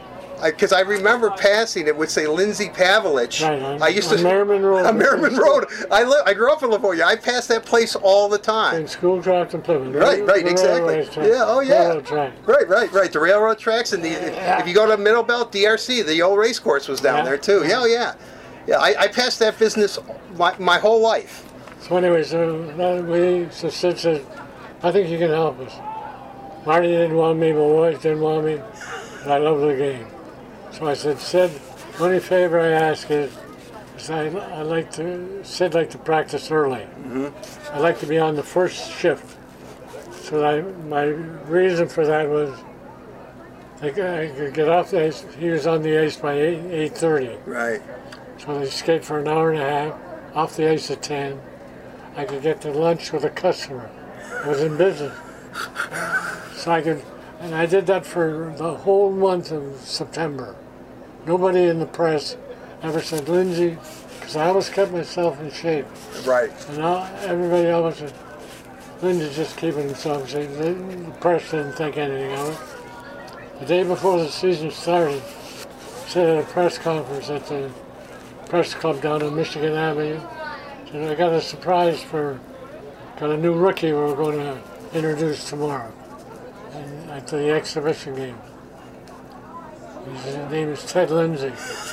because 0.43 0.71
I, 0.71 0.81
remember 0.81 1.31
passing 1.31 1.87
it 1.87 1.97
would 1.97 2.09
say 2.11 2.27
Lindsay 2.27 2.69
Pavelich. 2.69 3.41
Right, 3.43 3.61
on- 3.61 3.81
I 3.81 3.87
used 3.87 4.09
to 4.11 4.17
Merriman 4.21 4.63
Road. 4.63 4.85
on 4.85 4.97
Merriman 4.97 5.35
Road. 5.35 5.65
I 5.91 6.03
li- 6.03 6.21
I 6.25 6.33
grew 6.35 6.51
up 6.53 6.61
in 6.63 6.69
Livonia. 6.69 7.05
I 7.05 7.15
passed 7.15 7.47
that 7.49 7.65
place 7.65 7.95
all 7.95 8.29
the 8.29 8.37
time. 8.37 8.75
In 8.81 8.87
school 8.87 9.21
track 9.21 9.53
and 9.55 9.63
Plymouth. 9.63 9.95
Right, 9.95 10.23
right, 10.25 10.43
The 10.45 10.51
exactly. 10.51 11.27
Yeah, 11.27 11.43
oh, 11.45 11.61
yeah. 11.61 11.93
Right, 12.45 12.67
right, 12.67 12.91
right. 12.91 13.11
The 13.11 13.19
railroad 13.19 13.57
tracks 13.57 13.93
and 13.93 14.03
the 14.03 14.09
yeah. 14.09 14.59
if 14.61 14.67
you 14.67 14.73
go 14.75 14.85
to 14.87 14.95
Middle 14.95 15.23
Belt 15.23 15.51
DRC, 15.51 16.05
the 16.05 16.21
old 16.21 16.37
race 16.37 16.59
course 16.59 16.87
was 16.87 17.01
down 17.01 17.19
Yeah. 17.19 17.23
there 17.25 17.37
too. 17.37 17.63
Yeah, 17.67 17.79
oh, 17.81 17.85
yeah, 17.85 18.13
yeah. 18.67 18.77
I, 18.77 18.95
I 19.03 19.07
passed 19.07 19.39
that 19.39 19.57
business 19.57 19.97
my, 20.35 20.55
my 20.59 20.77
whole 20.77 21.01
life. 21.01 21.51
So 21.81 21.97
anyway, 21.97 22.21
so 22.23 22.61
uh, 22.79 23.01
we, 23.09 23.47
so 23.49 23.69
Sid 23.69 23.97
said, 23.97 24.25
I 24.83 24.91
think 24.91 25.09
you 25.09 25.17
can 25.17 25.29
help 25.29 25.59
us. 25.61 25.73
Marty 26.67 26.89
didn't 26.89 27.15
want 27.15 27.39
me, 27.39 27.53
my 27.53 27.61
wife 27.61 28.01
didn't 28.01 28.19
want 28.19 28.45
me, 28.45 28.61
but 29.23 29.31
I 29.31 29.37
love 29.37 29.61
the 29.61 29.73
game. 29.73 30.05
So 30.71 30.85
I 30.85 30.95
said, 30.95 31.17
Sid, 31.17 31.49
the 31.97 32.03
only 32.03 32.19
favor 32.19 32.59
I 32.59 32.67
ask 32.67 33.09
is, 33.09 33.31
is 33.97 34.09
I, 34.09 34.25
I 34.25 34.63
like 34.63 34.91
to, 34.95 35.45
Sid 35.45 35.73
like 35.73 35.89
to 35.91 35.97
practice 35.97 36.51
early. 36.51 36.81
Mm-hmm. 36.81 37.73
I 37.73 37.79
like 37.79 37.99
to 37.99 38.05
be 38.05 38.19
on 38.19 38.35
the 38.35 38.43
first 38.43 38.91
shift. 38.91 39.37
So 40.11 40.45
I, 40.45 40.61
my 40.89 41.03
reason 41.03 41.87
for 41.87 42.05
that 42.05 42.27
was 42.27 42.53
I 43.81 43.89
could 43.89 44.05
I 44.05 44.27
could 44.27 44.53
get 44.53 44.67
off 44.67 44.91
the 44.91 45.05
ice. 45.05 45.23
He 45.39 45.47
was 45.47 45.67
on 45.67 45.83
the 45.83 45.97
ice 45.97 46.17
by 46.17 46.33
8, 46.33 46.91
8.30. 46.91 47.47
Right. 47.47 47.81
So 48.39 48.59
they 48.59 48.69
skate 48.69 49.05
for 49.05 49.19
an 49.19 49.29
hour 49.29 49.51
and 49.53 49.61
a 49.61 49.69
half, 49.69 50.35
off 50.35 50.57
the 50.57 50.69
ice 50.69 50.91
at 50.91 51.01
10. 51.01 51.39
I 52.17 52.25
could 52.25 52.41
get 52.41 52.59
to 52.63 52.71
lunch 52.71 53.13
with 53.13 53.23
a 53.23 53.29
customer. 53.29 53.89
I 54.43 54.49
was 54.49 54.61
in 54.61 54.75
business. 54.75 55.17
So 56.55 56.71
I 56.71 56.81
could, 56.81 57.03
and 57.39 57.53
I 57.55 57.65
did 57.65 57.87
that 57.87 58.05
for 58.05 58.53
the 58.57 58.75
whole 58.75 59.11
month 59.11 59.51
of 59.51 59.79
September. 59.81 60.55
Nobody 61.25 61.63
in 61.65 61.79
the 61.79 61.85
press 61.85 62.37
ever 62.81 63.01
said, 63.01 63.27
Lindsay, 63.29 63.77
because 64.19 64.35
I 64.35 64.47
always 64.47 64.69
kept 64.69 64.91
myself 64.91 65.39
in 65.39 65.51
shape. 65.51 65.85
Right. 66.25 66.51
And 66.69 66.81
all, 66.81 67.05
everybody 67.21 67.69
always 67.69 67.97
said, 67.97 68.13
Lindsay's 69.01 69.35
just 69.35 69.57
keeping 69.57 69.87
himself 69.87 70.23
in 70.23 70.27
shape. 70.27 70.49
The, 70.57 70.73
the 70.73 71.11
press 71.19 71.51
didn't 71.51 71.73
think 71.73 71.97
anything 71.97 72.33
of 72.33 72.49
it. 72.49 73.59
The 73.59 73.65
day 73.65 73.83
before 73.83 74.19
the 74.19 74.29
season 74.29 74.71
started, 74.71 75.21
I 75.21 76.09
said 76.09 76.37
at 76.37 76.43
a 76.43 76.47
press 76.47 76.77
conference 76.77 77.29
at 77.29 77.45
the 77.47 77.71
press 78.47 78.73
club 78.73 79.01
down 79.01 79.21
on 79.21 79.35
Michigan 79.35 79.73
Avenue. 79.73 80.19
Said, 80.91 81.11
I 81.11 81.15
got 81.15 81.33
a 81.33 81.41
surprise 81.41 82.01
for, 82.01 82.39
got 83.19 83.31
a 83.31 83.37
new 83.37 83.53
rookie 83.53 83.91
we're 83.93 84.15
going 84.15 84.37
to 84.37 84.61
introduce 84.93 85.49
tomorrow 85.49 85.91
and 86.73 87.09
at 87.11 87.27
the 87.27 87.49
exhibition 87.51 88.15
game. 88.15 88.37
His 90.23 90.35
name 90.51 90.69
is 90.69 90.83
Ted 90.85 91.11
Lindsay. 91.11 91.49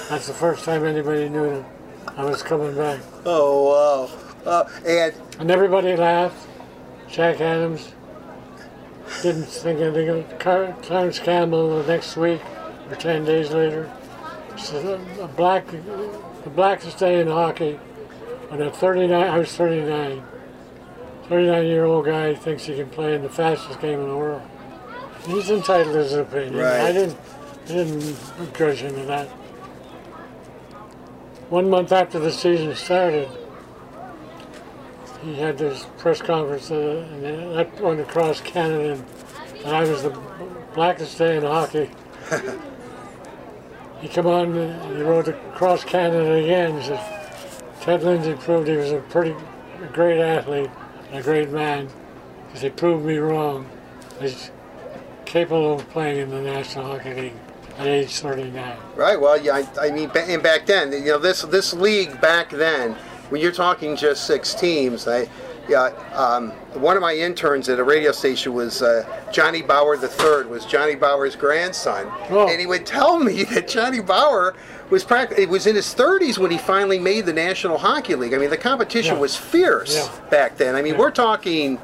That's 0.09 0.27
the 0.29 0.35
first 0.35 0.65
time 0.65 0.85
anybody 0.85 1.29
knew 1.29 1.45
him. 1.45 1.65
I 2.17 2.25
was 2.25 2.43
coming 2.43 2.75
back. 2.77 3.01
Oh 3.27 4.09
wow. 4.45 4.51
Uh, 4.51 4.69
and 4.87 5.15
And 5.41 5.51
everybody 5.51 5.97
laughed. 5.97 6.47
Jack 7.09 7.41
Adams 7.41 7.93
didn't 9.23 9.45
think 9.45 9.81
anything 9.81 10.09
of 10.11 10.17
it. 10.19 10.39
Car- 10.41 10.77
Clarence 10.83 11.19
Campbell 11.19 11.83
the 11.83 11.89
next 11.93 12.17
week 12.17 12.41
or 12.91 12.97
10 12.97 13.25
days 13.25 13.51
later 13.51 13.91
said, 14.57 15.01
"A 15.21 15.27
black, 15.29 15.67
the 15.67 16.51
blackest 16.51 16.99
day 16.99 17.21
in 17.21 17.27
hockey 17.27 17.75
when 18.49 18.63
at 18.63 18.77
39, 18.77 19.13
I 19.13 19.39
was 19.39 19.55
39, 19.57 20.23
39 21.29 21.67
year 21.67 21.85
old 21.85 22.05
guy 22.05 22.35
thinks 22.35 22.65
he 22.65 22.77
can 22.77 22.89
play 22.91 23.15
in 23.15 23.23
the 23.23 23.29
fastest 23.29 23.81
game 23.81 24.01
in 24.01 24.09
the 24.09 24.17
world. 24.17 24.43
He's 25.27 25.51
entitled 25.51 25.95
to 25.95 26.03
his 26.03 26.13
opinion. 26.13 26.57
Right. 26.57 26.81
I 26.81 26.93
didn't, 26.93 27.17
I 27.65 27.69
didn't 27.69 28.17
encourage 28.39 28.81
him 28.81 29.07
that. 29.07 29.29
One 31.49 31.71
month 31.71 31.93
after 31.93 32.19
the 32.19 32.31
season 32.31 32.75
started, 32.75 33.29
he 35.23 35.35
had 35.37 35.57
this 35.57 35.87
press 35.97 36.21
conference, 36.21 36.71
uh, 36.71 37.09
and 37.13 37.25
that 37.57 37.81
went 37.81 38.01
across 38.01 38.41
Canada, 38.43 38.95
and, 38.95 39.05
and 39.65 39.75
I 39.75 39.85
was 39.85 40.03
the 40.03 40.11
blackest 40.75 41.17
day 41.17 41.39
in 41.39 41.43
hockey. 41.43 41.91
he 44.01 44.09
come 44.09 44.27
on, 44.27 44.53
he 44.95 45.03
rode 45.03 45.29
across 45.29 45.85
Canada 45.85 46.33
again. 46.35 46.79
He 46.79 46.87
said, 46.87 47.01
Ted 47.81 48.03
Lindsay 48.03 48.35
proved 48.35 48.69
he 48.69 48.77
was 48.77 48.93
a 48.93 48.99
pretty 49.01 49.35
a 49.83 49.87
great 49.93 50.21
athlete 50.21 50.71
and 51.15 51.21
a 51.21 51.25
great 51.25 51.51
man 51.51 51.89
because 52.47 52.63
he 52.63 52.71
proved 52.71 53.07
me 53.07 53.17
wrong. 53.19 53.69
He's 54.21 54.51
capable 55.25 55.75
of 55.75 55.89
playing 55.91 56.19
in 56.19 56.29
the 56.29 56.41
National 56.41 56.87
Hockey 56.87 57.15
League 57.15 57.33
at 57.79 57.87
age 57.87 58.19
39. 58.19 58.77
Right. 58.97 59.21
Well, 59.21 59.41
yeah. 59.41 59.65
I, 59.79 59.87
I 59.87 59.91
mean, 59.93 60.11
and 60.15 60.43
back 60.43 60.67
then, 60.67 60.93
you 60.93 61.05
know, 61.05 61.19
this 61.19 61.43
this 61.43 61.73
league 61.73 62.21
back 62.21 62.51
then, 62.51 62.95
when 63.29 63.41
you're 63.41 63.53
talking 63.53 63.95
just 63.95 64.27
six 64.27 64.55
teams, 64.55 65.07
I, 65.07 65.29
yeah. 65.69 65.87
Um, 66.15 66.51
one 66.81 66.97
of 66.97 67.01
my 67.01 67.15
interns 67.15 67.69
at 67.69 67.79
a 67.79 67.85
radio 67.85 68.13
station 68.13 68.53
was 68.55 68.83
uh, 68.83 69.05
Johnny 69.33 69.63
Bower 69.63 69.95
III. 69.97 70.47
Was 70.49 70.65
Johnny 70.67 70.95
Bower's 70.95 71.37
grandson, 71.37 72.07
Oh. 72.31 72.49
and 72.49 72.61
he 72.61 72.67
would 72.67 72.85
tell 72.87 73.19
me 73.19 73.45
that 73.53 73.69
Johnny 73.69 74.01
Bower 74.01 74.55
was 74.91 75.05
pract- 75.05 75.39
It 75.39 75.49
was 75.49 75.67
in 75.67 75.75
his 75.75 75.95
30s 75.95 76.39
when 76.39 76.51
he 76.51 76.59
finally 76.59 76.99
made 76.99 77.25
the 77.27 77.33
National 77.33 77.79
Hockey 77.79 78.15
League. 78.15 78.35
I 78.35 78.39
mean, 78.39 78.51
the 78.51 78.57
competition 78.57 79.15
Yeah. 79.15 79.21
was 79.21 79.35
fierce 79.37 79.97
Yeah. 79.97 80.09
back 80.31 80.57
then. 80.59 80.75
I 80.75 80.83
mean, 80.83 80.95
Yeah. 80.95 81.01
we're 81.01 81.11
talking 81.11 81.79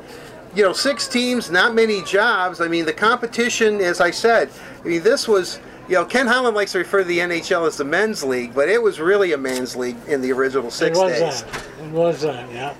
you 0.52 0.64
know, 0.64 0.72
six 0.72 1.06
teams, 1.06 1.48
not 1.48 1.76
many 1.76 2.02
jobs. 2.02 2.60
I 2.60 2.66
mean, 2.66 2.84
the 2.84 2.92
competition, 2.92 3.80
as 3.80 4.00
I 4.00 4.10
said, 4.10 4.48
I 4.84 4.88
mean, 4.88 5.00
this 5.04 5.28
was, 5.28 5.60
you 5.86 5.94
know, 5.94 6.04
Ken 6.04 6.26
Holland 6.26 6.56
likes 6.56 6.72
to 6.72 6.78
refer 6.78 6.98
to 6.98 7.04
the 7.04 7.20
NHL 7.20 7.68
as 7.68 7.76
the 7.76 7.84
men's 7.84 8.24
league, 8.24 8.52
but 8.52 8.68
it 8.68 8.82
was 8.82 8.98
really 8.98 9.32
a 9.32 9.38
men's 9.38 9.76
league 9.76 9.94
in 10.08 10.20
the 10.20 10.32
original 10.32 10.68
six 10.72 10.98
It 10.98 11.00
was 11.00 11.12
days. 11.12 11.42
that. 11.44 11.62
It 11.84 11.90
was 11.92 12.20
that, 12.22 12.50
yeah. 12.52 12.74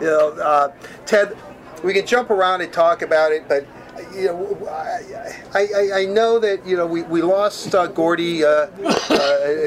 You 0.00 0.06
know, 0.06 0.28
uh, 0.30 0.72
Ted, 1.06 1.36
we 1.84 1.92
can 1.92 2.06
jump 2.06 2.30
around 2.30 2.60
and 2.62 2.72
talk 2.72 3.02
about 3.02 3.32
it, 3.32 3.48
but 3.48 3.66
you 4.14 4.26
know, 4.26 4.68
I, 5.54 5.66
I, 5.76 6.00
I 6.00 6.06
know 6.06 6.38
that 6.38 6.64
you 6.66 6.76
know 6.76 6.86
we, 6.86 7.02
we 7.02 7.22
lost 7.22 7.74
uh, 7.74 7.86
Gordie 7.86 8.44
uh, 8.44 8.48
uh, 8.48 8.68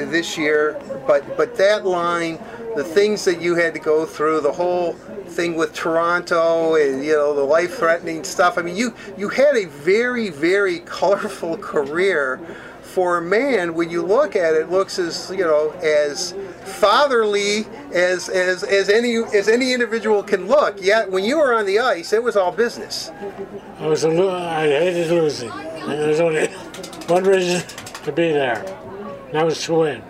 this 0.09 0.37
year, 0.37 0.79
but 1.07 1.37
but 1.37 1.55
that 1.57 1.85
line, 1.85 2.39
the 2.75 2.83
things 2.83 3.25
that 3.25 3.41
you 3.41 3.55
had 3.55 3.73
to 3.73 3.79
go 3.79 4.05
through, 4.05 4.41
the 4.41 4.51
whole 4.51 4.93
thing 4.93 5.55
with 5.55 5.73
Toronto, 5.73 6.75
and 6.75 7.03
you 7.05 7.13
know 7.13 7.35
the 7.35 7.43
life-threatening 7.43 8.23
stuff. 8.23 8.57
I 8.57 8.63
mean, 8.63 8.75
you 8.75 8.95
you 9.17 9.29
had 9.29 9.55
a 9.55 9.65
very 9.65 10.29
very 10.29 10.79
colorful 10.79 11.57
career 11.59 12.39
for 12.93 13.17
a 13.17 13.21
man, 13.21 13.73
when 13.73 13.89
you 13.89 14.03
look 14.03 14.35
at 14.35 14.53
it, 14.53 14.69
looks 14.69 14.99
as 14.99 15.31
you 15.31 15.43
know 15.43 15.71
as 15.81 16.35
fatherly 16.65 17.65
as 17.93 18.29
as 18.29 18.63
as 18.63 18.89
any 18.89 19.17
as 19.17 19.47
any 19.47 19.73
individual 19.73 20.23
can 20.23 20.47
look. 20.47 20.81
Yet 20.81 21.11
when 21.11 21.23
you 21.23 21.37
were 21.37 21.53
on 21.53 21.65
the 21.65 21.79
ice, 21.79 22.13
it 22.13 22.23
was 22.23 22.35
all 22.35 22.51
business. 22.51 23.11
I 23.79 23.87
was 23.87 24.03
a 24.03 24.09
lo- 24.09 24.33
I 24.35 24.67
hated 24.67 25.09
losing. 25.11 25.51
And 25.51 25.91
There's 25.91 26.19
only 26.19 26.47
one 27.07 27.23
reason 27.23 27.61
to 28.03 28.11
be 28.11 28.31
there, 28.31 28.63
and 29.25 29.33
that 29.33 29.45
was 29.45 29.61
to 29.65 29.73
win. 29.73 30.03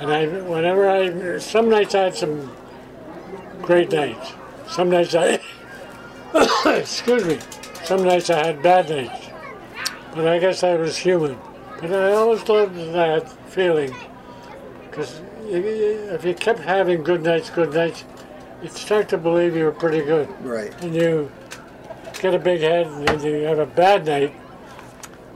And 0.00 0.10
I, 0.12 0.26
whenever 0.26 0.88
I, 0.88 1.38
some 1.38 1.70
nights 1.70 1.94
I 1.94 2.04
had 2.04 2.14
some 2.14 2.54
great 3.62 3.90
nights. 3.90 4.32
Some 4.68 4.90
nights 4.90 5.14
I, 5.14 5.40
excuse 6.66 7.24
me, 7.24 7.38
some 7.84 8.04
nights 8.04 8.28
I 8.28 8.46
had 8.46 8.62
bad 8.62 8.90
nights. 8.90 9.28
But 10.14 10.28
I 10.28 10.38
guess 10.38 10.62
I 10.62 10.76
was 10.76 10.96
human. 10.98 11.38
But 11.80 11.92
I 11.92 12.12
always 12.12 12.46
loved 12.48 12.76
that 12.92 13.30
feeling, 13.50 13.94
because 14.82 15.22
if 15.48 16.24
you 16.24 16.34
kept 16.34 16.60
having 16.60 17.02
good 17.02 17.22
nights, 17.22 17.50
good 17.50 17.72
nights, 17.72 18.04
you'd 18.62 18.72
start 18.72 19.08
to 19.10 19.18
believe 19.18 19.56
you 19.56 19.64
were 19.64 19.72
pretty 19.72 20.02
good 20.02 20.28
Right. 20.42 20.72
and 20.82 20.94
you 20.94 21.30
get 22.20 22.34
a 22.34 22.38
big 22.38 22.60
head 22.60 22.86
and 22.86 23.06
then 23.06 23.20
you 23.22 23.42
have 23.46 23.58
a 23.58 23.66
bad 23.66 24.06
night, 24.06 24.34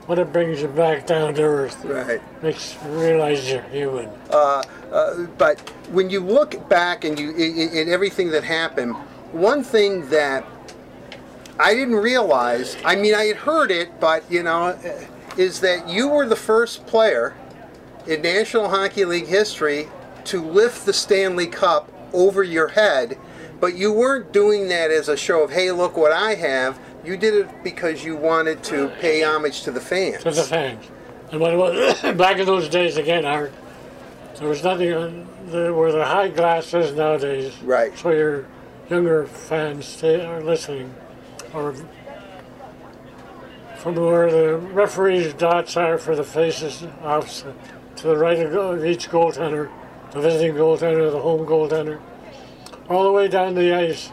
when 0.07 0.17
it 0.19 0.33
brings 0.33 0.61
you 0.61 0.67
back 0.67 1.05
down 1.05 1.33
to 1.35 1.41
earth, 1.43 1.85
Right. 1.85 2.19
makes 2.41 2.75
you 2.83 2.91
realize 2.99 3.49
you're 3.49 3.61
human. 3.61 4.09
Uh, 4.29 4.63
uh, 4.91 5.13
but 5.37 5.59
when 5.91 6.09
you 6.09 6.19
look 6.19 6.67
back 6.67 7.03
and 7.05 7.17
you 7.19 7.31
in 7.31 7.87
everything 7.87 8.31
that 8.31 8.43
happened, 8.43 8.95
one 9.31 9.63
thing 9.63 10.09
that 10.09 10.43
I 11.59 11.73
didn't 11.75 11.95
realize, 11.95 12.75
I 12.83 12.95
mean, 12.95 13.13
I 13.13 13.25
had 13.25 13.37
heard 13.37 13.71
it, 13.71 13.99
but 13.99 14.23
you 14.29 14.43
know, 14.43 14.75
is 15.37 15.59
that 15.61 15.87
you 15.87 16.07
were 16.09 16.25
the 16.25 16.35
first 16.35 16.85
player 16.87 17.33
in 18.07 18.21
National 18.23 18.67
Hockey 18.67 19.05
League 19.05 19.27
history 19.27 19.87
to 20.25 20.43
lift 20.43 20.85
the 20.85 20.93
Stanley 20.93 21.47
Cup 21.47 21.91
over 22.13 22.43
your 22.43 22.69
head, 22.69 23.17
but 23.59 23.75
you 23.75 23.93
weren't 23.93 24.31
doing 24.31 24.67
that 24.69 24.91
as 24.91 25.07
a 25.07 25.17
show 25.17 25.43
of, 25.43 25.51
hey, 25.51 25.71
look 25.71 25.95
what 25.95 26.11
I 26.11 26.35
have. 26.35 26.79
You 27.03 27.17
did 27.17 27.33
it 27.33 27.63
because 27.63 28.03
you 28.03 28.15
wanted 28.15 28.63
to 28.65 28.89
pay 28.99 29.23
homage 29.23 29.63
to 29.63 29.71
the 29.71 29.81
fans. 29.81 30.23
to 30.23 30.31
the 30.31 30.43
fans. 30.43 30.85
And 31.31 31.39
when 31.39 31.53
it 31.53 31.57
was 31.57 32.01
back 32.17 32.37
in 32.37 32.45
those 32.45 32.69
days 32.69 32.97
again, 32.97 33.25
Art, 33.25 33.53
there 34.37 34.47
was 34.47 34.63
nothing 34.63 34.93
on 34.93 35.27
there 35.47 35.73
were 35.73 35.91
the 35.91 36.05
high 36.05 36.29
glasses 36.29 36.95
nowadays. 36.95 37.55
Right. 37.63 37.97
So 37.97 38.11
your 38.11 38.45
younger 38.89 39.25
fans 39.25 39.85
stay, 39.85 40.23
are 40.25 40.41
listening, 40.41 40.93
or 41.53 41.75
from 43.77 43.95
where 43.95 44.31
the 44.31 44.57
referee's 44.57 45.33
dots 45.33 45.75
are 45.75 45.97
for 45.97 46.15
the 46.15 46.23
faces 46.23 46.83
off 47.03 47.43
to 47.97 48.07
the 48.07 48.17
right 48.17 48.39
of 48.39 48.85
each 48.85 49.09
goaltender, 49.09 49.69
the 50.11 50.21
visiting 50.21 50.55
goaltender, 50.55 51.11
the 51.11 51.19
home 51.19 51.45
goaltender, 51.45 51.99
all 52.89 53.03
the 53.03 53.11
way 53.11 53.27
down 53.27 53.55
the 53.55 53.73
ice. 53.73 54.11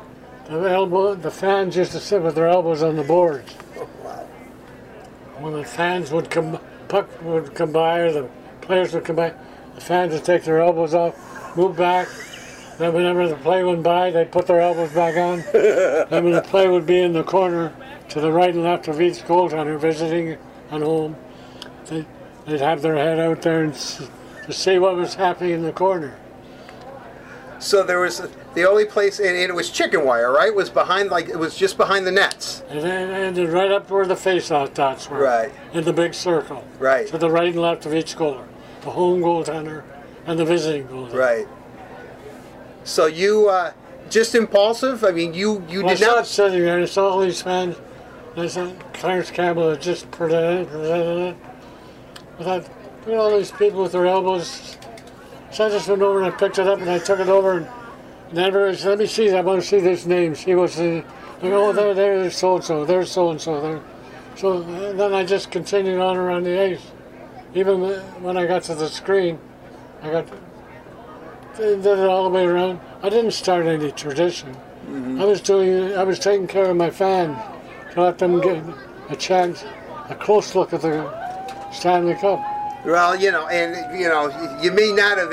The 0.48 0.70
elbow, 0.70 1.14
the 1.14 1.30
fans 1.30 1.76
used 1.76 1.92
to 1.92 2.00
sit 2.00 2.22
with 2.22 2.34
their 2.34 2.48
elbows 2.48 2.82
on 2.82 2.96
the 2.96 3.02
boards 3.02 3.54
when 5.40 5.54
the 5.54 5.64
fans 5.64 6.10
would 6.10 6.30
come, 6.30 6.58
puck 6.88 7.08
would 7.22 7.54
come 7.54 7.72
by, 7.72 8.00
or 8.00 8.12
the 8.12 8.28
players 8.60 8.92
would 8.94 9.04
come 9.04 9.16
by, 9.16 9.32
the 9.74 9.80
fans 9.80 10.12
would 10.12 10.24
take 10.24 10.44
their 10.44 10.60
elbows 10.60 10.94
off, 10.94 11.56
move 11.56 11.76
back. 11.76 12.08
Then 12.78 12.92
whenever 12.94 13.28
the 13.28 13.36
play 13.36 13.64
went 13.64 13.82
by, 13.82 14.10
they'd 14.10 14.30
put 14.30 14.46
their 14.46 14.60
elbows 14.60 14.92
back 14.92 15.16
on. 15.16 15.42
then 15.52 16.24
when 16.24 16.32
the 16.32 16.42
play 16.42 16.68
would 16.68 16.86
be 16.86 17.00
in 17.00 17.12
the 17.12 17.24
corner 17.24 17.72
to 18.10 18.20
the 18.20 18.30
right 18.30 18.54
and 18.54 18.62
left 18.62 18.88
of 18.88 19.00
each 19.00 19.18
goaltender 19.24 19.78
visiting 19.78 20.38
at 20.70 20.82
home, 20.82 21.16
they'd, 21.86 22.06
they'd 22.46 22.60
have 22.60 22.82
their 22.82 22.96
head 22.96 23.18
out 23.18 23.42
there 23.42 23.64
and 23.64 23.74
to 24.48 24.52
see 24.54 24.78
what 24.78 24.96
was 24.96 25.14
happening 25.14 25.52
in 25.52 25.62
the 25.62 25.72
corner. 25.72 26.16
So 27.60 27.82
there 27.82 28.00
was 28.00 28.22
the 28.54 28.64
only 28.68 28.84
place, 28.84 29.18
and, 29.18 29.28
and 29.28 29.50
it 29.50 29.54
was 29.54 29.68
chicken 29.70 30.04
wire, 30.04 30.32
right? 30.32 30.48
It 30.48 30.54
was 30.54 30.70
behind, 30.70 31.10
like 31.10 31.28
it 31.28 31.38
was 31.38 31.54
just 31.56 31.76
behind 31.76 32.06
the 32.06 32.12
nets, 32.12 32.62
And 32.70 32.80
then 32.82 33.10
ended 33.10 33.50
right 33.50 33.70
up 33.70 33.90
where 33.90 34.06
the 34.06 34.16
face-off 34.16 34.74
dots 34.74 35.10
were. 35.10 35.18
Right. 35.20 35.52
In 35.72 35.84
the 35.84 35.92
big 35.92 36.14
circle. 36.14 36.64
Right. 36.78 37.06
To 37.08 37.18
the 37.18 37.28
right 37.30 37.48
and 37.52 37.60
left 37.60 37.84
of 37.84 37.92
each 37.94 38.16
goaler. 38.16 38.46
The 38.82 38.90
home 38.90 39.20
goaltender 39.20 39.82
and 40.26 40.38
the 40.38 40.44
visiting 40.44 40.86
goaltender. 40.86 41.14
right? 41.14 41.48
So 42.84 43.06
you 43.06 43.48
uh, 43.50 43.72
just 44.08 44.34
impulsive? 44.34 45.04
I 45.04 45.10
mean, 45.10 45.34
you 45.34 45.62
you 45.68 45.82
Well, 45.84 45.94
did 45.94 46.06
not. 46.06 46.26
sitting 46.26 46.60
there, 46.60 46.76
and 46.76 46.84
I 46.84 46.86
saw 46.86 47.10
all 47.10 47.20
these 47.20 47.42
fans. 47.42 47.76
I 48.36 48.46
saw 48.46 48.70
Clarence 48.94 49.30
Campbell 49.32 49.70
had 49.70 49.82
just 49.82 50.08
presented, 50.12 50.68
presented 50.68 51.18
it. 51.30 51.36
I 52.38 52.44
thought, 52.44 52.70
look 53.08 53.16
at 53.16 53.20
all 53.20 53.38
these 53.38 53.52
people 53.52 53.82
with 53.82 53.92
their 53.92 54.06
elbows. 54.06 54.76
So 55.50 55.66
I 55.66 55.70
just 55.70 55.88
went 55.88 56.02
over 56.02 56.22
and 56.22 56.32
I 56.32 56.36
picked 56.36 56.58
it 56.58 56.66
up 56.66 56.78
and 56.78 56.90
I 56.90 56.98
took 56.98 57.20
it 57.20 57.28
over 57.28 57.58
and, 57.58 58.38
everybody 58.38 58.76
said, 58.76 58.90
let 58.90 58.98
me 58.98 59.06
see, 59.06 59.30
I 59.30 59.40
want 59.40 59.62
to 59.62 59.66
see 59.66 59.80
this 59.80 60.04
name, 60.04 60.34
see 60.34 60.54
what's 60.54 60.76
the. 60.76 61.02
Go, 61.40 61.68
oh, 61.68 61.72
there, 61.72 61.94
there's 61.94 62.36
so 62.36 62.56
and 62.56 62.64
so, 62.64 62.84
there's 62.84 63.10
so 63.10 63.30
and 63.30 63.40
so, 63.40 63.60
there. 63.60 63.80
So 64.36 64.60
then 64.92 65.14
I 65.14 65.24
just 65.24 65.50
continued 65.50 66.00
on 66.00 66.16
around 66.16 66.42
the 66.42 66.60
ice. 66.60 66.82
Even 67.54 67.80
when 68.22 68.36
I 68.36 68.46
got 68.46 68.64
to 68.64 68.74
the 68.74 68.88
screen, 68.88 69.38
I 70.02 70.10
got 70.10 70.28
did 71.56 71.86
it 71.86 71.98
all 71.98 72.24
the 72.24 72.30
way 72.30 72.44
around. 72.44 72.80
I 73.02 73.08
didn't 73.08 73.30
start 73.30 73.66
any 73.66 73.90
tradition. 73.92 74.52
Mm-hmm. 74.52 75.22
I 75.22 75.24
was 75.24 75.40
doing. 75.40 75.96
I 75.96 76.02
was 76.02 76.18
taking 76.18 76.46
care 76.46 76.70
of 76.70 76.76
my 76.76 76.90
fans 76.90 77.38
to 77.94 78.02
let 78.02 78.18
them 78.18 78.40
get 78.40 78.62
a 79.08 79.16
chance, 79.16 79.64
a 80.10 80.14
close 80.14 80.54
look 80.54 80.72
at 80.72 80.82
the 80.82 81.70
Stanley 81.72 82.14
Cup. 82.14 82.57
Well, 82.88 83.14
you 83.16 83.30
know, 83.30 83.46
and 83.48 83.76
you 83.98 84.08
know, 84.08 84.28
you 84.62 84.72
may 84.72 84.92
not 84.92 85.18
have. 85.18 85.30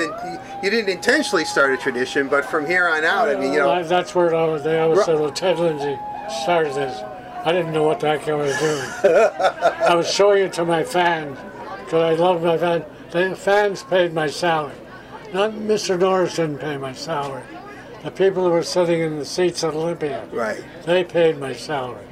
You 0.62 0.70
didn't 0.70 0.90
intentionally 0.90 1.44
start 1.46 1.72
a 1.72 1.76
tradition, 1.78 2.28
but 2.28 2.44
from 2.44 2.66
here 2.66 2.86
on 2.86 3.02
out, 3.04 3.28
I 3.28 3.36
mean, 3.36 3.52
you 3.54 3.60
know, 3.60 3.74
That- 3.74 3.88
that's 3.88 4.14
where 4.14 4.34
I 4.34 4.44
was. 4.44 4.62
They 4.62 4.78
always 4.78 5.04
said, 5.04 5.18
"Well, 5.18 5.30
Ted 5.30 5.58
Lindsay 5.58 5.98
started 6.44 6.74
this." 6.74 7.00
I 7.44 7.52
didn't 7.52 7.72
know 7.72 7.84
what 7.84 8.00
the 8.00 8.08
heck 8.08 8.28
I 8.28 8.34
was 8.34 8.56
doing. 8.58 9.14
I 9.88 9.94
was 9.94 10.10
showing 10.10 10.42
it 10.44 10.52
to 10.54 10.64
my 10.64 10.82
fans 10.84 11.38
because 11.84 12.02
I 12.18 12.22
love 12.22 12.42
my 12.42 12.58
fans. 12.58 12.84
The 13.12 13.34
fans 13.36 13.82
paid 13.84 14.12
my 14.12 14.26
salary. 14.26 14.74
Not 15.32 15.52
Mr. 15.52 15.98
Norris 15.98 16.36
didn't 16.36 16.58
pay 16.58 16.76
my 16.76 16.92
salary. 16.92 17.42
the 18.04 18.10
people 18.10 18.44
who 18.44 18.50
were 18.50 18.62
sitting 18.62 19.00
in 19.00 19.18
the 19.18 19.24
seats 19.24 19.64
at 19.64 19.74
Olympia, 19.74 20.22
Right. 20.30 20.62
they 20.84 21.02
paid 21.02 21.38
my 21.40 21.52
salary. 21.52 22.04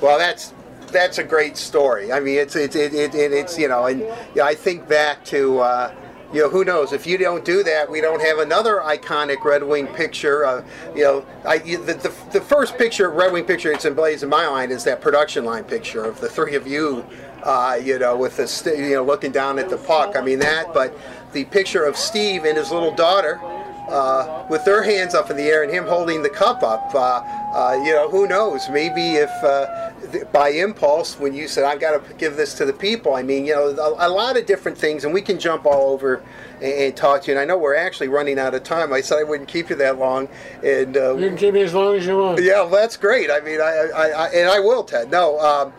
Well, 0.00 0.16
that's 0.18 0.52
that's 0.92 1.18
a 1.18 1.24
great 1.24 1.56
story. 1.56 2.12
I 2.12 2.20
mean, 2.20 2.38
it's 2.38 2.56
it's 2.56 2.76
it, 2.76 2.94
it, 2.94 3.14
it, 3.14 3.32
it's 3.32 3.58
you 3.58 3.68
know, 3.68 3.86
and 3.86 4.00
yeah, 4.34 4.44
I 4.44 4.54
think 4.54 4.88
back 4.88 5.24
to. 5.26 5.60
Uh, 5.60 5.94
you 6.30 6.42
know, 6.42 6.50
who 6.50 6.62
knows? 6.62 6.92
If 6.92 7.06
you 7.06 7.16
don't 7.16 7.42
do 7.42 7.62
that, 7.62 7.90
we 7.90 8.02
don't 8.02 8.20
have 8.20 8.38
another 8.38 8.82
iconic 8.84 9.42
Red 9.44 9.62
Wing 9.62 9.86
picture. 9.86 10.44
Uh, 10.44 10.62
you 10.94 11.02
know, 11.02 11.26
I, 11.46 11.56
the, 11.56 11.94
the, 11.94 12.12
the 12.32 12.40
first 12.40 12.76
picture, 12.76 13.08
Red 13.08 13.32
Wing 13.32 13.44
picture, 13.44 13.72
it's 13.72 13.86
emblazed 13.86 14.22
in 14.22 14.28
my 14.28 14.46
mind 14.46 14.70
is 14.70 14.84
that 14.84 15.00
production 15.00 15.46
line 15.46 15.64
picture 15.64 16.04
of 16.04 16.20
the 16.20 16.28
three 16.28 16.54
of 16.54 16.66
you, 16.66 17.02
uh, 17.44 17.78
you 17.82 17.98
know, 17.98 18.14
with 18.14 18.36
the, 18.36 18.76
you 18.76 18.96
know, 18.96 19.04
looking 19.04 19.32
down 19.32 19.58
at 19.58 19.70
the 19.70 19.78
puck. 19.78 20.16
I 20.16 20.20
mean, 20.20 20.38
that, 20.40 20.74
but 20.74 20.94
the 21.32 21.46
picture 21.46 21.84
of 21.84 21.96
Steve 21.96 22.44
and 22.44 22.58
his 22.58 22.70
little 22.70 22.94
daughter, 22.94 23.40
uh, 23.88 24.46
with 24.50 24.64
their 24.64 24.82
hands 24.82 25.14
up 25.14 25.30
in 25.30 25.36
the 25.36 25.44
air 25.44 25.62
and 25.62 25.72
him 25.72 25.86
holding 25.86 26.22
the 26.22 26.28
cup 26.30 26.62
up. 26.62 26.94
Uh, 26.94 27.22
uh, 27.54 27.80
you 27.84 27.92
know, 27.92 28.08
who 28.08 28.26
knows? 28.28 28.68
Maybe 28.68 29.12
if 29.14 29.30
uh, 29.42 29.90
th- 30.12 30.30
by 30.32 30.50
impulse, 30.50 31.18
when 31.18 31.34
you 31.34 31.48
said, 31.48 31.64
I've 31.64 31.80
got 31.80 31.92
to 32.06 32.14
give 32.14 32.36
this 32.36 32.54
to 32.54 32.64
the 32.66 32.72
people, 32.72 33.14
I 33.14 33.22
mean, 33.22 33.46
you 33.46 33.54
know, 33.54 33.68
a, 33.70 34.06
a 34.06 34.10
lot 34.10 34.36
of 34.36 34.44
different 34.46 34.76
things, 34.76 35.04
and 35.04 35.14
we 35.14 35.22
can 35.22 35.38
jump 35.38 35.64
all 35.64 35.90
over 35.92 36.22
and, 36.56 36.64
and 36.72 36.96
talk 36.96 37.22
to 37.22 37.28
you. 37.28 37.32
And 37.38 37.40
I 37.40 37.44
know 37.46 37.56
we're 37.58 37.74
actually 37.76 38.08
running 38.08 38.38
out 38.38 38.54
of 38.54 38.62
time. 38.64 38.92
I 38.92 39.00
said 39.00 39.18
I 39.18 39.24
wouldn't 39.24 39.48
keep 39.48 39.70
you 39.70 39.76
that 39.76 39.98
long. 39.98 40.28
And 40.62 40.96
uh, 40.96 41.16
You 41.16 41.28
can 41.28 41.38
keep 41.38 41.54
me 41.54 41.62
as 41.62 41.72
long 41.74 41.96
as 41.96 42.04
you 42.06 42.18
want. 42.18 42.42
yeah, 42.42 42.60
well, 42.60 42.68
that's 42.70 42.96
great. 42.98 43.30
I 43.30 43.40
mean, 43.40 43.60
I, 43.60 43.88
I, 43.96 44.06
I 44.08 44.28
and 44.28 44.48
I 44.50 44.60
will, 44.60 44.84
Ted. 44.84 45.10
No, 45.10 45.38
um, 45.40 45.72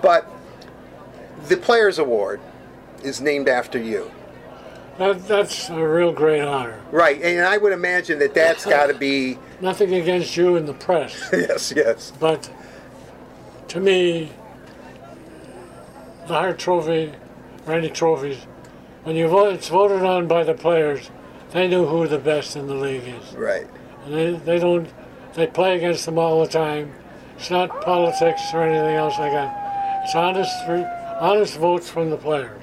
but 0.00 0.26
the 1.48 1.56
Players 1.56 1.98
Award 1.98 2.40
is 3.02 3.20
named 3.20 3.48
after 3.48 3.78
you. 3.78 4.10
That, 5.00 5.26
that's 5.26 5.70
a 5.70 5.82
real 5.82 6.12
great 6.12 6.42
honor. 6.42 6.78
Right, 6.92 7.22
and 7.22 7.40
I 7.40 7.56
would 7.56 7.72
imagine 7.72 8.18
that 8.18 8.34
that's 8.34 8.66
got 8.66 8.88
to 8.88 8.94
be 8.94 9.38
Nothing 9.62 9.94
against 9.94 10.36
you 10.36 10.56
and 10.56 10.68
the 10.68 10.74
press, 10.74 11.18
yes, 11.32 11.72
yes. 11.74 12.12
but 12.20 12.50
to 13.68 13.80
me, 13.80 14.30
the 16.26 16.34
Hart 16.34 16.58
Trophy, 16.58 17.14
or 17.66 17.72
any 17.72 17.88
trophies, 17.88 18.36
when 19.04 19.16
you 19.16 19.26
vote, 19.26 19.54
it's 19.54 19.68
voted 19.68 20.02
on 20.02 20.28
by 20.28 20.44
the 20.44 20.52
players. 20.52 21.10
They 21.52 21.66
know 21.66 21.86
who 21.86 22.06
the 22.06 22.18
best 22.18 22.54
in 22.54 22.66
the 22.66 22.74
league 22.74 23.08
is, 23.08 23.32
Right. 23.34 23.66
and 24.04 24.14
they, 24.14 24.32
they 24.32 24.58
don't. 24.58 24.86
They 25.32 25.46
play 25.46 25.78
against 25.78 26.04
them 26.04 26.18
all 26.18 26.42
the 26.44 26.50
time. 26.50 26.92
It's 27.38 27.50
not 27.50 27.80
politics 27.80 28.42
or 28.52 28.64
anything 28.64 28.96
else 28.96 29.18
like 29.18 29.32
that. 29.32 30.02
It's 30.04 30.14
honest, 30.14 30.52
honest 31.22 31.56
votes 31.56 31.88
from 31.88 32.10
the 32.10 32.18
players. 32.18 32.59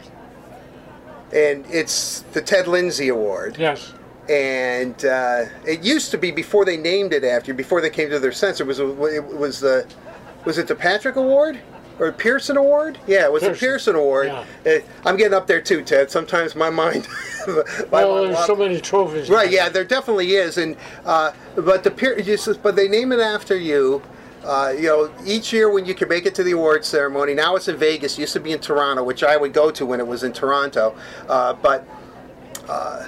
And 1.34 1.66
it's 1.70 2.22
the 2.34 2.42
Ted 2.42 2.68
Lindsay 2.68 3.10
Award. 3.10 3.58
Yes. 3.60 3.94
And 4.30 5.04
uh, 5.06 5.46
it 5.66 5.84
used 5.84 6.12
to 6.12 6.18
be 6.18 6.32
before 6.32 6.66
they 6.66 6.78
named 6.78 7.14
it 7.14 7.24
after, 7.24 7.54
before 7.54 7.82
they 7.82 7.90
came 7.90 8.10
to 8.10 8.20
their 8.20 8.32
sense. 8.32 8.60
It 8.60 8.68
was 8.68 8.80
it 8.80 8.96
was 8.96 9.60
the 9.60 9.88
was 10.46 10.58
it 10.58 10.68
the 10.68 10.76
Patrick 10.76 11.16
Award 11.16 11.60
or 12.00 12.12
Pearson 12.12 12.58
Award? 12.58 13.00
Yeah, 13.08 13.26
it 13.26 13.32
was 13.32 13.42
the 13.42 13.50
Pearson. 13.50 13.60
Pearson 13.68 13.96
Award. 13.96 14.28
Yeah. 14.66 14.80
I'm 15.06 15.16
getting 15.18 15.34
up 15.34 15.48
there 15.48 15.62
too, 15.62 15.82
Ted. 15.82 16.12
Sometimes 16.12 16.56
my 16.56 16.70
mind. 16.70 17.08
my 17.48 17.64
Well, 17.90 18.24
mind- 18.24 18.36
there's 18.36 18.46
so 18.46 18.56
many 18.56 18.80
trophies. 18.82 19.30
Right, 19.30 19.50
yeah, 19.50 19.70
there 19.70 19.86
definitely 19.86 20.34
is, 20.36 20.58
and 20.58 20.76
uh, 21.06 21.32
but 21.56 21.84
the 21.84 22.22
just, 22.24 22.62
but 22.62 22.76
they 22.76 22.88
name 22.88 23.12
it 23.14 23.20
after 23.20 23.56
you. 23.58 24.02
Uh, 24.48 24.72
you 24.72 24.84
know, 24.84 25.12
each 25.26 25.52
year 25.52 25.70
when 25.70 25.86
you 25.86 25.94
can 25.94 26.08
make 26.08 26.26
it 26.26 26.34
to 26.34 26.42
the 26.42 26.52
awards 26.52 26.88
ceremony. 26.88 27.34
Now 27.34 27.58
it's 27.58 27.68
in 27.68 27.76
Vegas. 27.76 28.18
It 28.18 28.22
used 28.22 28.34
to 28.34 28.40
be 28.40 28.54
in 28.54 28.60
Toronto, 28.60 29.04
which 29.04 29.22
I 29.22 29.36
would 29.36 29.52
go 29.52 29.70
to 29.72 29.86
when 29.86 30.00
it 30.00 30.08
was 30.08 30.24
in 30.24 30.32
Toronto. 30.32 30.96
Uh, 31.28 31.54
but 31.54 31.86
uh, 32.70 33.08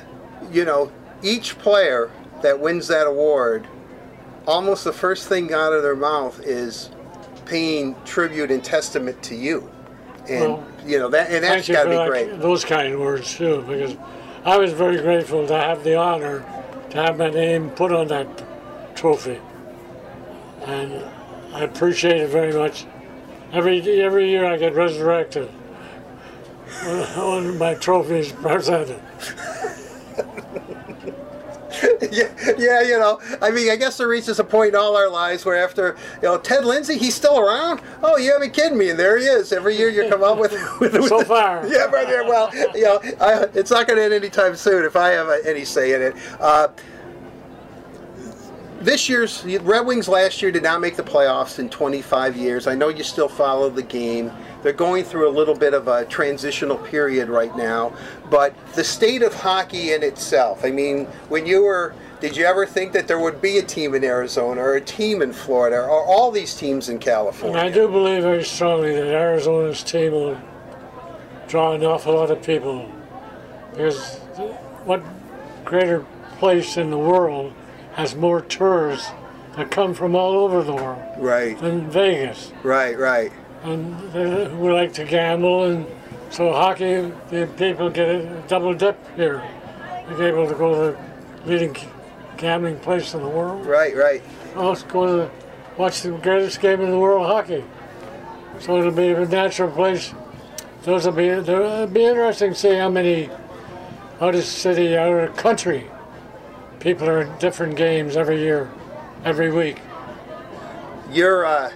you 0.52 0.66
know, 0.66 0.92
each 1.24 1.58
player 1.58 2.12
that 2.42 2.60
wins 2.60 2.88
that 2.90 3.08
award, 3.08 3.68
almost 4.48 4.84
the 4.84 4.92
first 4.92 5.30
thing 5.30 5.54
out 5.54 5.72
of 5.72 5.82
their 5.82 5.96
mouth 5.96 6.42
is 6.44 6.90
paying 7.46 7.96
tribute 8.04 8.52
and 8.52 8.62
testament 8.64 9.22
to 9.24 9.36
you. 9.36 9.70
And 10.28 10.54
Well, 10.54 10.68
you 10.86 11.00
know 11.00 11.08
that, 11.10 11.32
and 11.32 11.44
that's 11.44 11.68
got 11.70 11.84
to 11.86 11.90
be 11.90 11.96
that- 11.96 12.08
great. 12.10 12.40
those 12.40 12.66
kind 12.66 12.94
of 12.94 13.00
words 13.00 13.34
too, 13.36 13.64
because 13.68 13.96
I 14.44 14.58
was 14.58 14.74
very 14.74 14.98
grateful 14.98 15.48
to 15.48 15.54
have 15.54 15.84
the 15.86 15.96
honor 15.96 16.44
to 16.90 16.98
have 16.98 17.18
my 17.18 17.30
name 17.30 17.70
put 17.72 17.92
on 17.94 18.08
that 18.10 18.28
trophy, 18.96 19.40
and 20.66 21.02
I 21.54 21.64
appreciate 21.64 22.22
it 22.22 22.30
very 22.30 22.54
much. 22.54 22.86
Every 23.52 23.82
every 24.02 24.30
year 24.30 24.46
I 24.46 24.58
get 24.58 24.76
resurrected 24.76 25.48
when 26.84 27.58
my 27.58 27.74
trophy 27.76 28.20
is 28.20 28.32
presented. 28.32 29.02
yeah, 32.12 32.30
yeah, 32.58 32.82
you 32.82 33.00
know. 33.00 33.20
I 33.42 33.52
mean, 33.52 33.72
I 33.72 33.76
guess 33.76 33.98
there 33.98 34.08
reaches 34.08 34.40
a 34.40 34.44
point 34.44 34.70
in 34.70 34.76
all 34.76 34.96
our 34.96 35.10
lives 35.10 35.46
where 35.46 35.64
after, 35.64 35.98
you 36.22 36.28
know, 36.28 36.38
Ted 36.38 36.66
Lindsay, 36.66 36.98
he's 36.98 37.16
still 37.16 37.40
around. 37.40 37.82
Oh, 38.04 38.18
you 38.18 38.32
haven't 38.32 38.54
kidding 38.54 38.78
me, 38.78 38.90
and 38.90 39.00
there 39.00 39.18
he 39.18 39.26
is. 39.26 39.52
Every 39.52 39.78
year 39.78 39.90
you 39.90 40.10
come 40.10 40.24
up 40.24 40.38
with, 40.38 40.52
with, 40.80 40.94
with 40.94 41.08
So 41.08 41.24
far. 41.24 41.66
Yeah, 41.68 41.86
right 41.86 42.08
there. 42.08 42.24
Well, 42.24 42.54
you 42.76 42.84
know, 42.84 43.00
I, 43.22 43.48
it's 43.54 43.72
not 43.72 43.88
going 43.88 43.98
to 43.98 44.04
end 44.04 44.14
anytime 44.14 44.56
soon 44.56 44.86
if 44.86 44.96
I 44.96 45.10
have 45.10 45.30
any 45.46 45.66
say 45.66 45.94
in 45.94 46.02
it. 46.02 46.16
Uh, 46.40 46.70
this 48.82 49.10
year's 49.10 49.44
Red 49.44 49.86
Wings 49.86 50.08
last 50.08 50.42
year 50.42 50.52
did 50.52 50.64
not 50.64 50.82
make 50.82 50.96
the 50.96 51.04
playoffs 51.04 51.60
in 51.60 51.70
25 51.70 52.38
years. 52.38 52.68
I 52.68 52.76
know 52.76 52.90
you 52.90 53.04
still 53.04 53.28
follow 53.28 53.70
the 53.70 53.84
game. 53.84 54.32
They're 54.64 54.74
going 54.74 55.04
through 55.04 55.30
a 55.30 55.32
little 55.32 55.56
bit 55.56 55.74
of 55.74 55.88
a 55.88 56.06
transitional 56.06 56.78
period 56.78 57.30
right 57.30 57.56
now, 57.56 57.94
but 58.30 58.54
the 58.76 58.84
state 58.84 59.22
of 59.22 59.34
hockey 59.34 59.94
in 59.94 60.04
itself. 60.04 60.66
I 60.66 60.72
mean, 60.72 61.06
when 61.30 61.46
you 61.46 61.64
were 61.64 61.94
did 62.20 62.36
you 62.36 62.46
ever 62.46 62.66
think 62.66 62.92
that 62.92 63.08
there 63.08 63.20
would 63.20 63.42
be 63.42 63.60
a 63.60 63.64
team 63.64 63.96
in 63.96 64.04
Arizona 64.04 64.60
or 64.60 64.76
a 64.76 64.82
team 64.82 65.22
in 65.22 65.32
Florida 65.32 65.78
or 65.78 66.04
all 66.04 66.32
these 66.32 66.54
teams 66.54 66.90
in 66.90 66.96
And 66.96 67.02
California? 67.02 67.58
I 67.58 67.70
do 67.70 67.88
believe 67.88 68.24
very 68.24 68.44
strongly 68.44 68.94
that 68.94 69.08
Arizona's 69.08 69.84
team 69.84 70.12
will 70.12 70.38
draw 71.48 71.74
an 71.74 71.84
awful 71.86 72.16
lot 72.16 72.30
of 72.30 72.44
people, 72.44 72.92
because 73.72 74.18
what 74.84 75.02
greater 75.64 76.06
place 76.40 76.76
in 76.76 76.90
the 76.90 76.98
world 76.98 77.54
has 78.00 78.16
more 78.16 78.40
tourists 78.40 79.12
that 79.58 79.70
come 79.70 79.94
from 79.94 80.16
all 80.16 80.38
over 80.38 80.64
the 80.64 80.74
world 80.74 81.02
Right, 81.18 81.60
than 81.60 81.90
Vegas? 81.92 82.54
right, 82.64 82.98
right. 82.98 83.30
and 83.64 84.00
they 84.14 84.46
who 84.50 84.72
like 84.72 84.94
to 84.94 85.04
gamble, 85.04 85.66
and 85.66 85.86
so 86.30 86.54
hockey, 86.54 87.12
the 87.30 87.50
people 87.58 87.90
get 87.90 88.08
a 88.08 88.44
double 88.48 88.74
dip 88.74 88.98
here. 89.18 89.44
They're 90.12 90.30
able 90.30 90.48
to 90.48 90.56
go 90.56 90.70
to 90.74 90.98
the 91.44 91.50
leading 91.50 91.76
gambling 92.38 92.80
place 92.80 93.14
in 93.14 93.22
the 93.22 93.28
world. 93.28 93.66
Right, 93.66 93.94
right. 93.98 94.22
Also 94.56 94.86
go 94.88 95.06
to 95.06 95.12
the, 95.24 95.30
watch 95.78 96.02
the 96.04 96.12
greatest 96.12 96.62
game 96.62 96.80
in 96.80 96.90
the 96.92 96.98
world, 96.98 97.26
hockey. 97.28 97.66
So 98.60 98.78
it'll 98.80 98.92
be 98.92 99.10
a 99.10 99.26
natural 99.26 99.72
place. 99.72 100.14
Those 100.84 101.06
will 101.06 101.12
be 101.14 101.28
it'll 101.28 101.88
be 101.88 102.06
interesting 102.06 102.52
to 102.54 102.56
see 102.56 102.76
how 102.76 102.88
many 102.90 103.30
out 104.22 104.36
of 104.36 104.44
city, 104.46 104.96
out 104.98 105.12
of 105.12 105.36
country, 105.36 105.90
people 106.80 107.10
are 107.10 107.20
at 107.20 107.40
different 107.40 107.76
games 107.76 108.16
every 108.16 108.40
year, 108.40 108.70
every 109.26 109.52
week. 109.52 109.80
You're 111.12 111.46
uh, 111.46 111.72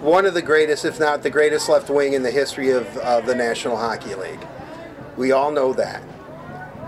one 0.00 0.26
of 0.26 0.34
the 0.34 0.42
greatest, 0.42 0.84
if 0.84 0.98
not 0.98 1.22
the 1.22 1.30
greatest, 1.30 1.68
left 1.68 1.90
wing 1.90 2.14
in 2.14 2.22
the 2.22 2.30
history 2.30 2.70
of 2.70 2.96
uh, 2.98 3.20
the 3.20 3.34
National 3.34 3.76
Hockey 3.76 4.14
League. 4.14 4.46
We 5.16 5.32
all 5.32 5.50
know 5.50 5.72
that. 5.74 6.02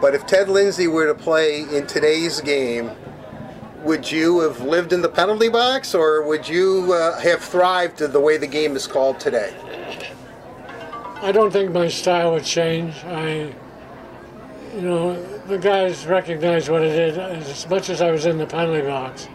But 0.01 0.15
if 0.15 0.27
Ted 0.27 0.49
Lindsay 0.49 0.87
were 0.87 1.07
to 1.07 1.15
play 1.15 1.63
in 1.63 1.87
today's 1.87 2.41
game, 2.41 2.91
would 3.83 4.11
you 4.11 4.41
have 4.41 4.61
lived 4.61 4.93
in 4.93 5.03
the 5.03 5.09
penalty 5.09 5.49
box, 5.49 5.95
or 5.95 6.23
would 6.27 6.49
you 6.49 6.93
uh, 6.93 7.19
have 7.21 7.41
thrived 7.41 7.99
to 7.99 8.09
the 8.09 8.21
way 8.21 8.37
the 8.37 8.47
game 8.47 8.77
is 8.77 8.87
called 8.87 9.21
today? 9.21 9.55
I 11.23 11.33
don't 11.33 11.51
think 11.51 11.73
my 11.73 11.89
style 11.89 12.33
would 12.33 12.45
change. 12.45 12.95
I, 13.05 13.53
you 14.75 14.81
know, 14.81 15.40
the 15.51 15.59
guys 15.59 16.07
recognize 16.07 16.71
what 16.71 16.83
it 16.83 16.97
is 16.97 17.19
as 17.19 17.69
much 17.69 17.91
as 17.91 18.01
I 18.01 18.13
was 18.13 18.25
in 18.25 18.39
the 18.39 18.47
penalty 18.47 18.87
box. 18.87 19.29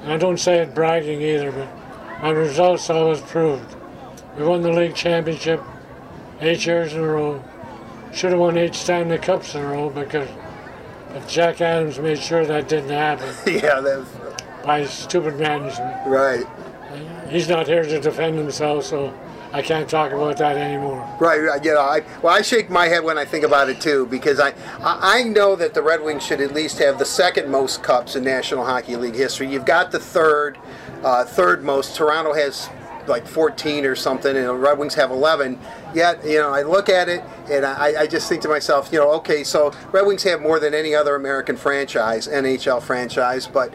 And 0.00 0.12
I 0.12 0.16
don't 0.16 0.40
say 0.40 0.60
it 0.60 0.74
bragging 0.74 1.20
either, 1.20 1.52
but 1.52 2.22
my 2.22 2.30
results 2.30 2.88
always 2.88 3.20
proved. 3.20 3.76
We 4.38 4.44
won 4.44 4.62
the 4.62 4.72
league 4.72 4.94
championship 4.94 5.62
eight 6.40 6.64
years 6.64 6.94
in 6.94 7.00
a 7.00 7.06
row. 7.06 7.44
Should 8.14 8.30
have 8.30 8.40
won 8.40 8.56
eight 8.56 8.74
Stanley 8.74 9.18
Cups 9.18 9.54
in 9.54 9.62
a 9.62 9.66
row 9.66 9.90
because 9.90 10.28
if 11.14 11.28
Jack 11.28 11.60
Adams 11.60 11.98
made 11.98 12.18
sure 12.18 12.46
that 12.46 12.66
didn't 12.66 12.90
happen 12.90 13.28
yeah, 13.46 13.80
that's 13.80 14.10
by 14.64 14.86
stupid 14.86 15.38
management. 15.38 16.06
right. 16.06 16.46
He's 17.28 17.48
not 17.48 17.66
here 17.66 17.82
to 17.82 18.00
defend 18.00 18.38
himself, 18.38 18.84
so 18.84 19.12
I 19.56 19.62
can't 19.62 19.88
talk 19.88 20.12
about 20.12 20.36
that 20.36 20.58
anymore. 20.58 21.16
Right, 21.18 21.40
you 21.64 21.72
know, 21.72 21.80
I, 21.80 22.02
well, 22.20 22.34
I 22.34 22.42
shake 22.42 22.68
my 22.68 22.88
head 22.88 23.02
when 23.02 23.16
I 23.16 23.24
think 23.24 23.42
about 23.42 23.70
it 23.70 23.80
too, 23.80 24.04
because 24.04 24.38
I, 24.38 24.50
I 24.80 25.20
I 25.20 25.22
know 25.22 25.56
that 25.56 25.72
the 25.72 25.80
Red 25.80 26.02
Wings 26.02 26.22
should 26.26 26.42
at 26.42 26.52
least 26.52 26.78
have 26.78 26.98
the 26.98 27.06
second 27.06 27.50
most 27.50 27.82
cups 27.82 28.16
in 28.16 28.22
National 28.22 28.66
Hockey 28.66 28.96
League 28.96 29.14
history. 29.14 29.50
You've 29.50 29.64
got 29.64 29.90
the 29.90 29.98
third, 29.98 30.58
uh, 31.02 31.24
third 31.24 31.64
most. 31.64 31.96
Toronto 31.96 32.34
has 32.34 32.68
like 33.06 33.26
14 33.26 33.86
or 33.86 33.96
something, 33.96 34.36
and 34.36 34.46
the 34.46 34.52
Red 34.52 34.76
Wings 34.76 34.94
have 34.94 35.10
11. 35.10 35.58
Yet, 35.94 36.22
you 36.22 36.38
know, 36.38 36.50
I 36.50 36.60
look 36.60 36.90
at 36.90 37.08
it 37.08 37.22
and 37.50 37.64
I, 37.64 38.02
I 38.02 38.06
just 38.06 38.28
think 38.28 38.42
to 38.42 38.48
myself, 38.48 38.90
you 38.92 38.98
know, 38.98 39.10
okay, 39.12 39.42
so 39.42 39.72
Red 39.90 40.04
Wings 40.04 40.22
have 40.24 40.42
more 40.42 40.60
than 40.60 40.74
any 40.74 40.94
other 40.94 41.14
American 41.14 41.56
franchise, 41.56 42.28
NHL 42.28 42.82
franchise, 42.82 43.46
but 43.46 43.72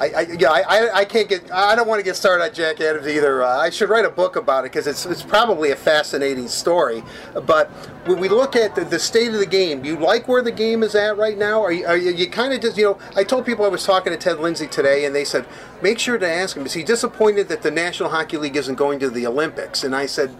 I, 0.00 0.06
I, 0.06 0.20
yeah, 0.38 0.50
I, 0.50 1.00
I 1.00 1.04
can't 1.04 1.28
get. 1.28 1.52
I 1.52 1.74
don't 1.74 1.86
want 1.86 1.98
to 1.98 2.02
get 2.02 2.16
started 2.16 2.42
on 2.42 2.54
Jack 2.54 2.80
Adams 2.80 3.06
either. 3.06 3.42
Uh, 3.42 3.58
I 3.58 3.68
should 3.68 3.90
write 3.90 4.06
a 4.06 4.10
book 4.10 4.36
about 4.36 4.64
it 4.64 4.72
because 4.72 4.86
it's 4.86 5.04
it's 5.04 5.22
probably 5.22 5.72
a 5.72 5.76
fascinating 5.76 6.48
story. 6.48 7.04
But 7.44 7.68
when 8.06 8.18
we 8.18 8.30
look 8.30 8.56
at 8.56 8.74
the, 8.74 8.84
the 8.86 8.98
state 8.98 9.28
of 9.28 9.38
the 9.38 9.46
game, 9.46 9.84
you 9.84 9.96
like 9.96 10.26
where 10.26 10.42
the 10.42 10.52
game 10.52 10.82
is 10.82 10.94
at 10.94 11.18
right 11.18 11.36
now? 11.36 11.60
Are 11.60 11.70
you, 11.70 11.86
are 11.86 11.98
you, 11.98 12.12
you 12.12 12.30
kind 12.30 12.54
of 12.54 12.62
just 12.62 12.78
you 12.78 12.84
know? 12.84 12.98
I 13.14 13.24
told 13.24 13.44
people 13.44 13.66
I 13.66 13.68
was 13.68 13.84
talking 13.84 14.10
to 14.10 14.18
Ted 14.18 14.40
Lindsay 14.40 14.66
today, 14.66 15.04
and 15.04 15.14
they 15.14 15.24
said 15.24 15.44
make 15.82 15.98
sure 15.98 16.16
to 16.16 16.28
ask 16.28 16.56
him 16.56 16.64
is 16.64 16.72
he 16.72 16.82
disappointed 16.82 17.48
that 17.48 17.60
the 17.60 17.70
National 17.70 18.08
Hockey 18.08 18.38
League 18.38 18.56
isn't 18.56 18.76
going 18.76 19.00
to 19.00 19.10
the 19.10 19.26
Olympics? 19.26 19.84
And 19.84 19.94
I 19.94 20.06
said 20.06 20.34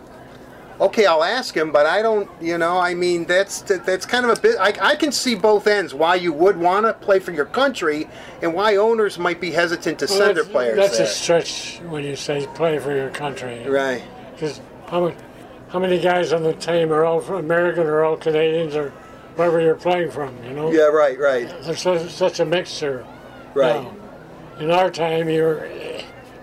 okay, 0.81 1.07
I'll 1.07 1.23
ask 1.23 1.57
him, 1.57 1.71
but 1.71 1.87
I 1.87 2.03
don't, 2.03 2.29
you 2.41 2.59
know, 2.59 2.79
I 2.79 2.95
mean, 2.95 3.25
that's 3.25 3.63
that's 3.63 4.07
kind 4.07 4.25
of 4.25 4.39
a 4.39 4.41
bit. 4.41 4.57
I, 4.59 4.75
I 4.81 4.97
can 4.97 5.13
see 5.13 5.35
both 5.35 5.67
ends 5.67 5.95
why 5.95 6.15
you 6.15 6.33
would 6.33 6.57
want 6.57 6.87
to 6.87 6.95
play 6.95 7.19
for 7.19 7.33
your 7.33 7.45
country, 7.45 8.09
and 8.43 8.55
why 8.55 8.77
owners 8.77 9.19
might 9.19 9.41
be 9.41 9.51
hesitant 9.51 9.99
to 10.01 10.07
well, 10.07 10.19
send 10.19 10.37
their 10.37 10.45
players. 10.45 10.77
That's 10.77 10.99
there. 10.99 11.07
a 11.07 11.11
stretch 11.11 11.81
when 11.89 12.05
you 12.05 12.17
say 12.17 12.47
play 12.55 12.79
for 12.79 12.95
your 12.95 13.11
country, 13.11 13.67
right? 13.69 14.03
Because 14.33 14.61
how 14.89 15.05
many 15.05 15.17
how 15.71 15.79
many 15.79 16.01
guys 16.01 16.33
on 16.33 16.43
the 16.43 16.55
team 16.55 16.93
are 16.93 17.05
all 17.05 17.21
American 17.21 17.87
or 17.87 18.05
all 18.05 18.17
Canadians 18.17 18.75
or 18.75 18.91
wherever 19.37 19.61
you're 19.61 19.77
playing 19.77 20.11
from? 20.11 20.37
You 20.45 20.53
know? 20.53 20.73
Yeah, 20.73 20.85
right, 20.85 21.19
right. 21.19 21.49
There's 21.63 21.81
such, 21.81 22.11
such 22.11 22.41
a 22.41 22.45
mixture. 22.45 23.07
Right. 23.55 23.81
Now, 23.81 23.95
in 24.59 24.71
our 24.73 24.91
time, 24.91 25.29
you're 25.29 25.69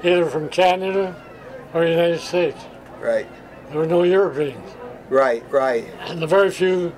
either 0.01 0.25
from 0.27 0.47
Canada 0.47 1.13
or 1.73 1.83
the 1.83 1.89
United 1.89 2.19
States. 2.19 2.57
Right. 3.01 3.27
There 3.69 3.79
were 3.79 3.85
no 3.85 4.03
Europeans. 4.03 4.73
Right, 5.09 5.43
right. 5.51 5.85
And 6.01 6.21
the 6.21 6.27
very 6.27 6.51
few 6.51 6.93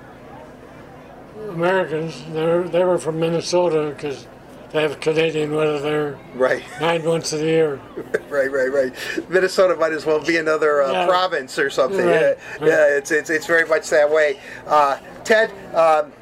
Americans, 1.48 2.22
they 2.32 2.44
were, 2.44 2.68
they 2.68 2.84
were 2.84 2.98
from 2.98 3.18
Minnesota 3.18 3.92
because 3.94 4.26
they 4.72 4.82
have 4.82 5.00
Canadian 5.00 5.54
weather 5.54 5.80
there. 5.80 6.18
Right. 6.34 6.62
Nine 6.80 7.04
months 7.04 7.32
of 7.32 7.40
the 7.40 7.46
year. 7.46 7.80
right, 8.28 8.50
right, 8.50 8.72
right. 8.72 8.94
Minnesota 9.28 9.74
might 9.76 9.92
as 9.92 10.06
well 10.06 10.24
be 10.24 10.36
another 10.36 10.82
uh, 10.82 10.92
yeah. 10.92 11.06
province 11.06 11.58
or 11.58 11.70
something. 11.70 12.06
Right. 12.06 12.36
Yeah, 12.60 12.66
yeah, 12.66 12.96
it's, 12.96 13.10
it's 13.10 13.30
it's 13.30 13.46
very 13.46 13.66
much 13.66 13.90
that 13.90 14.10
way. 14.10 14.38
Uh, 14.66 14.98
Ted, 15.24 15.50
um, 15.74 16.12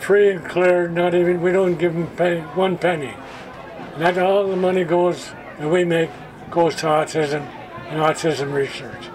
free 0.00 0.30
and 0.30 0.44
clear. 0.44 0.88
Not 0.88 1.14
even 1.14 1.40
we 1.40 1.52
don't 1.52 1.76
give 1.76 1.94
him 1.94 2.08
pay, 2.16 2.40
one 2.40 2.78
penny. 2.78 3.14
And 3.94 4.02
that 4.02 4.18
all 4.18 4.48
the 4.48 4.56
money 4.56 4.84
goes 4.84 5.30
that 5.58 5.68
we 5.68 5.84
make 5.84 6.10
goes 6.50 6.74
to 6.76 6.86
autism 6.86 7.42
and 7.88 8.00
autism 8.00 8.52
research. 8.52 9.08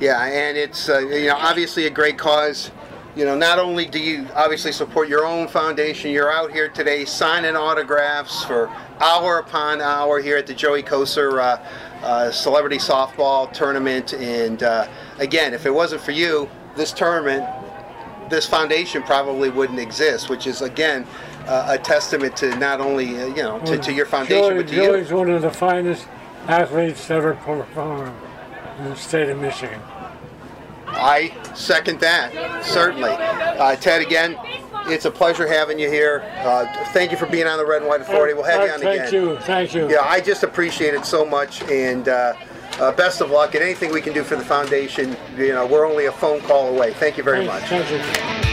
Yeah, 0.00 0.22
and 0.24 0.56
it's 0.58 0.88
uh, 0.88 0.98
you 0.98 1.28
know 1.28 1.36
obviously 1.36 1.86
a 1.86 1.90
great 1.90 2.18
cause. 2.18 2.70
You 3.16 3.24
know, 3.24 3.36
not 3.36 3.60
only 3.60 3.86
do 3.86 4.00
you 4.00 4.26
obviously 4.34 4.72
support 4.72 5.08
your 5.08 5.24
own 5.24 5.46
foundation, 5.46 6.10
you're 6.10 6.32
out 6.32 6.50
here 6.50 6.68
today 6.68 7.04
signing 7.04 7.54
autographs 7.54 8.44
for 8.44 8.68
hour 9.00 9.38
upon 9.38 9.80
hour 9.80 10.20
here 10.20 10.36
at 10.36 10.48
the 10.48 10.54
Joey 10.54 10.82
Kocur 10.82 11.40
uh, 11.40 12.04
uh, 12.04 12.32
celebrity 12.32 12.78
softball 12.78 13.52
tournament. 13.52 14.14
And 14.14 14.64
uh, 14.64 14.88
again, 15.18 15.54
if 15.54 15.64
it 15.64 15.70
wasn't 15.70 16.02
for 16.02 16.10
you, 16.10 16.50
this 16.76 16.92
tournament, 16.92 17.48
this 18.30 18.48
foundation 18.48 19.04
probably 19.04 19.48
wouldn't 19.48 19.78
exist, 19.78 20.28
which 20.28 20.48
is 20.48 20.60
again 20.60 21.06
uh, 21.46 21.66
a 21.68 21.78
testament 21.78 22.36
to 22.38 22.56
not 22.56 22.80
only 22.80 23.20
uh, 23.20 23.26
you 23.26 23.42
know 23.44 23.60
to, 23.60 23.78
to, 23.78 23.92
your 23.92 24.06
foundation, 24.06 24.50
Joey, 24.50 24.62
but 24.62 24.68
to 24.68 24.74
Joey's 24.74 25.10
you. 25.10 25.16
one 25.16 25.30
of 25.30 25.42
the 25.42 25.52
finest 25.52 26.08
athletes 26.48 27.08
ever 27.10 27.34
performed 27.34 28.16
in 28.78 28.84
the 28.86 28.96
state 28.96 29.28
of 29.28 29.38
Michigan. 29.38 29.80
I 30.96 31.34
second 31.54 32.00
that, 32.00 32.64
certainly. 32.64 33.10
Uh, 33.10 33.76
Ted, 33.76 34.02
again, 34.02 34.36
it's 34.86 35.04
a 35.04 35.10
pleasure 35.10 35.46
having 35.46 35.78
you 35.78 35.90
here. 35.90 36.22
Uh, 36.38 36.66
thank 36.92 37.10
you 37.10 37.16
for 37.16 37.26
being 37.26 37.46
on 37.46 37.58
the 37.58 37.66
Red 37.66 37.82
and 37.82 37.88
White 37.88 38.00
Authority. 38.00 38.34
We'll 38.34 38.44
have 38.44 38.66
you 38.66 38.72
on 38.72 38.80
thank 38.80 39.00
again. 39.00 39.10
Thank 39.10 39.12
you. 39.12 39.38
Thank 39.40 39.74
you. 39.74 39.90
Yeah, 39.90 40.02
I 40.02 40.20
just 40.20 40.42
appreciate 40.42 40.94
it 40.94 41.04
so 41.04 41.24
much, 41.24 41.62
and 41.64 42.08
uh, 42.08 42.34
uh, 42.78 42.92
best 42.92 43.20
of 43.20 43.30
luck. 43.30 43.54
And 43.54 43.64
anything 43.64 43.92
we 43.92 44.00
can 44.00 44.12
do 44.12 44.22
for 44.22 44.36
the 44.36 44.44
foundation, 44.44 45.16
you 45.36 45.52
know, 45.52 45.66
we're 45.66 45.86
only 45.86 46.06
a 46.06 46.12
phone 46.12 46.40
call 46.42 46.74
away. 46.74 46.92
Thank 46.94 47.16
you 47.16 47.22
very 47.22 47.46
thank, 47.46 47.62
much. 47.62 47.68
Thank 47.68 48.42
you. 48.42 48.43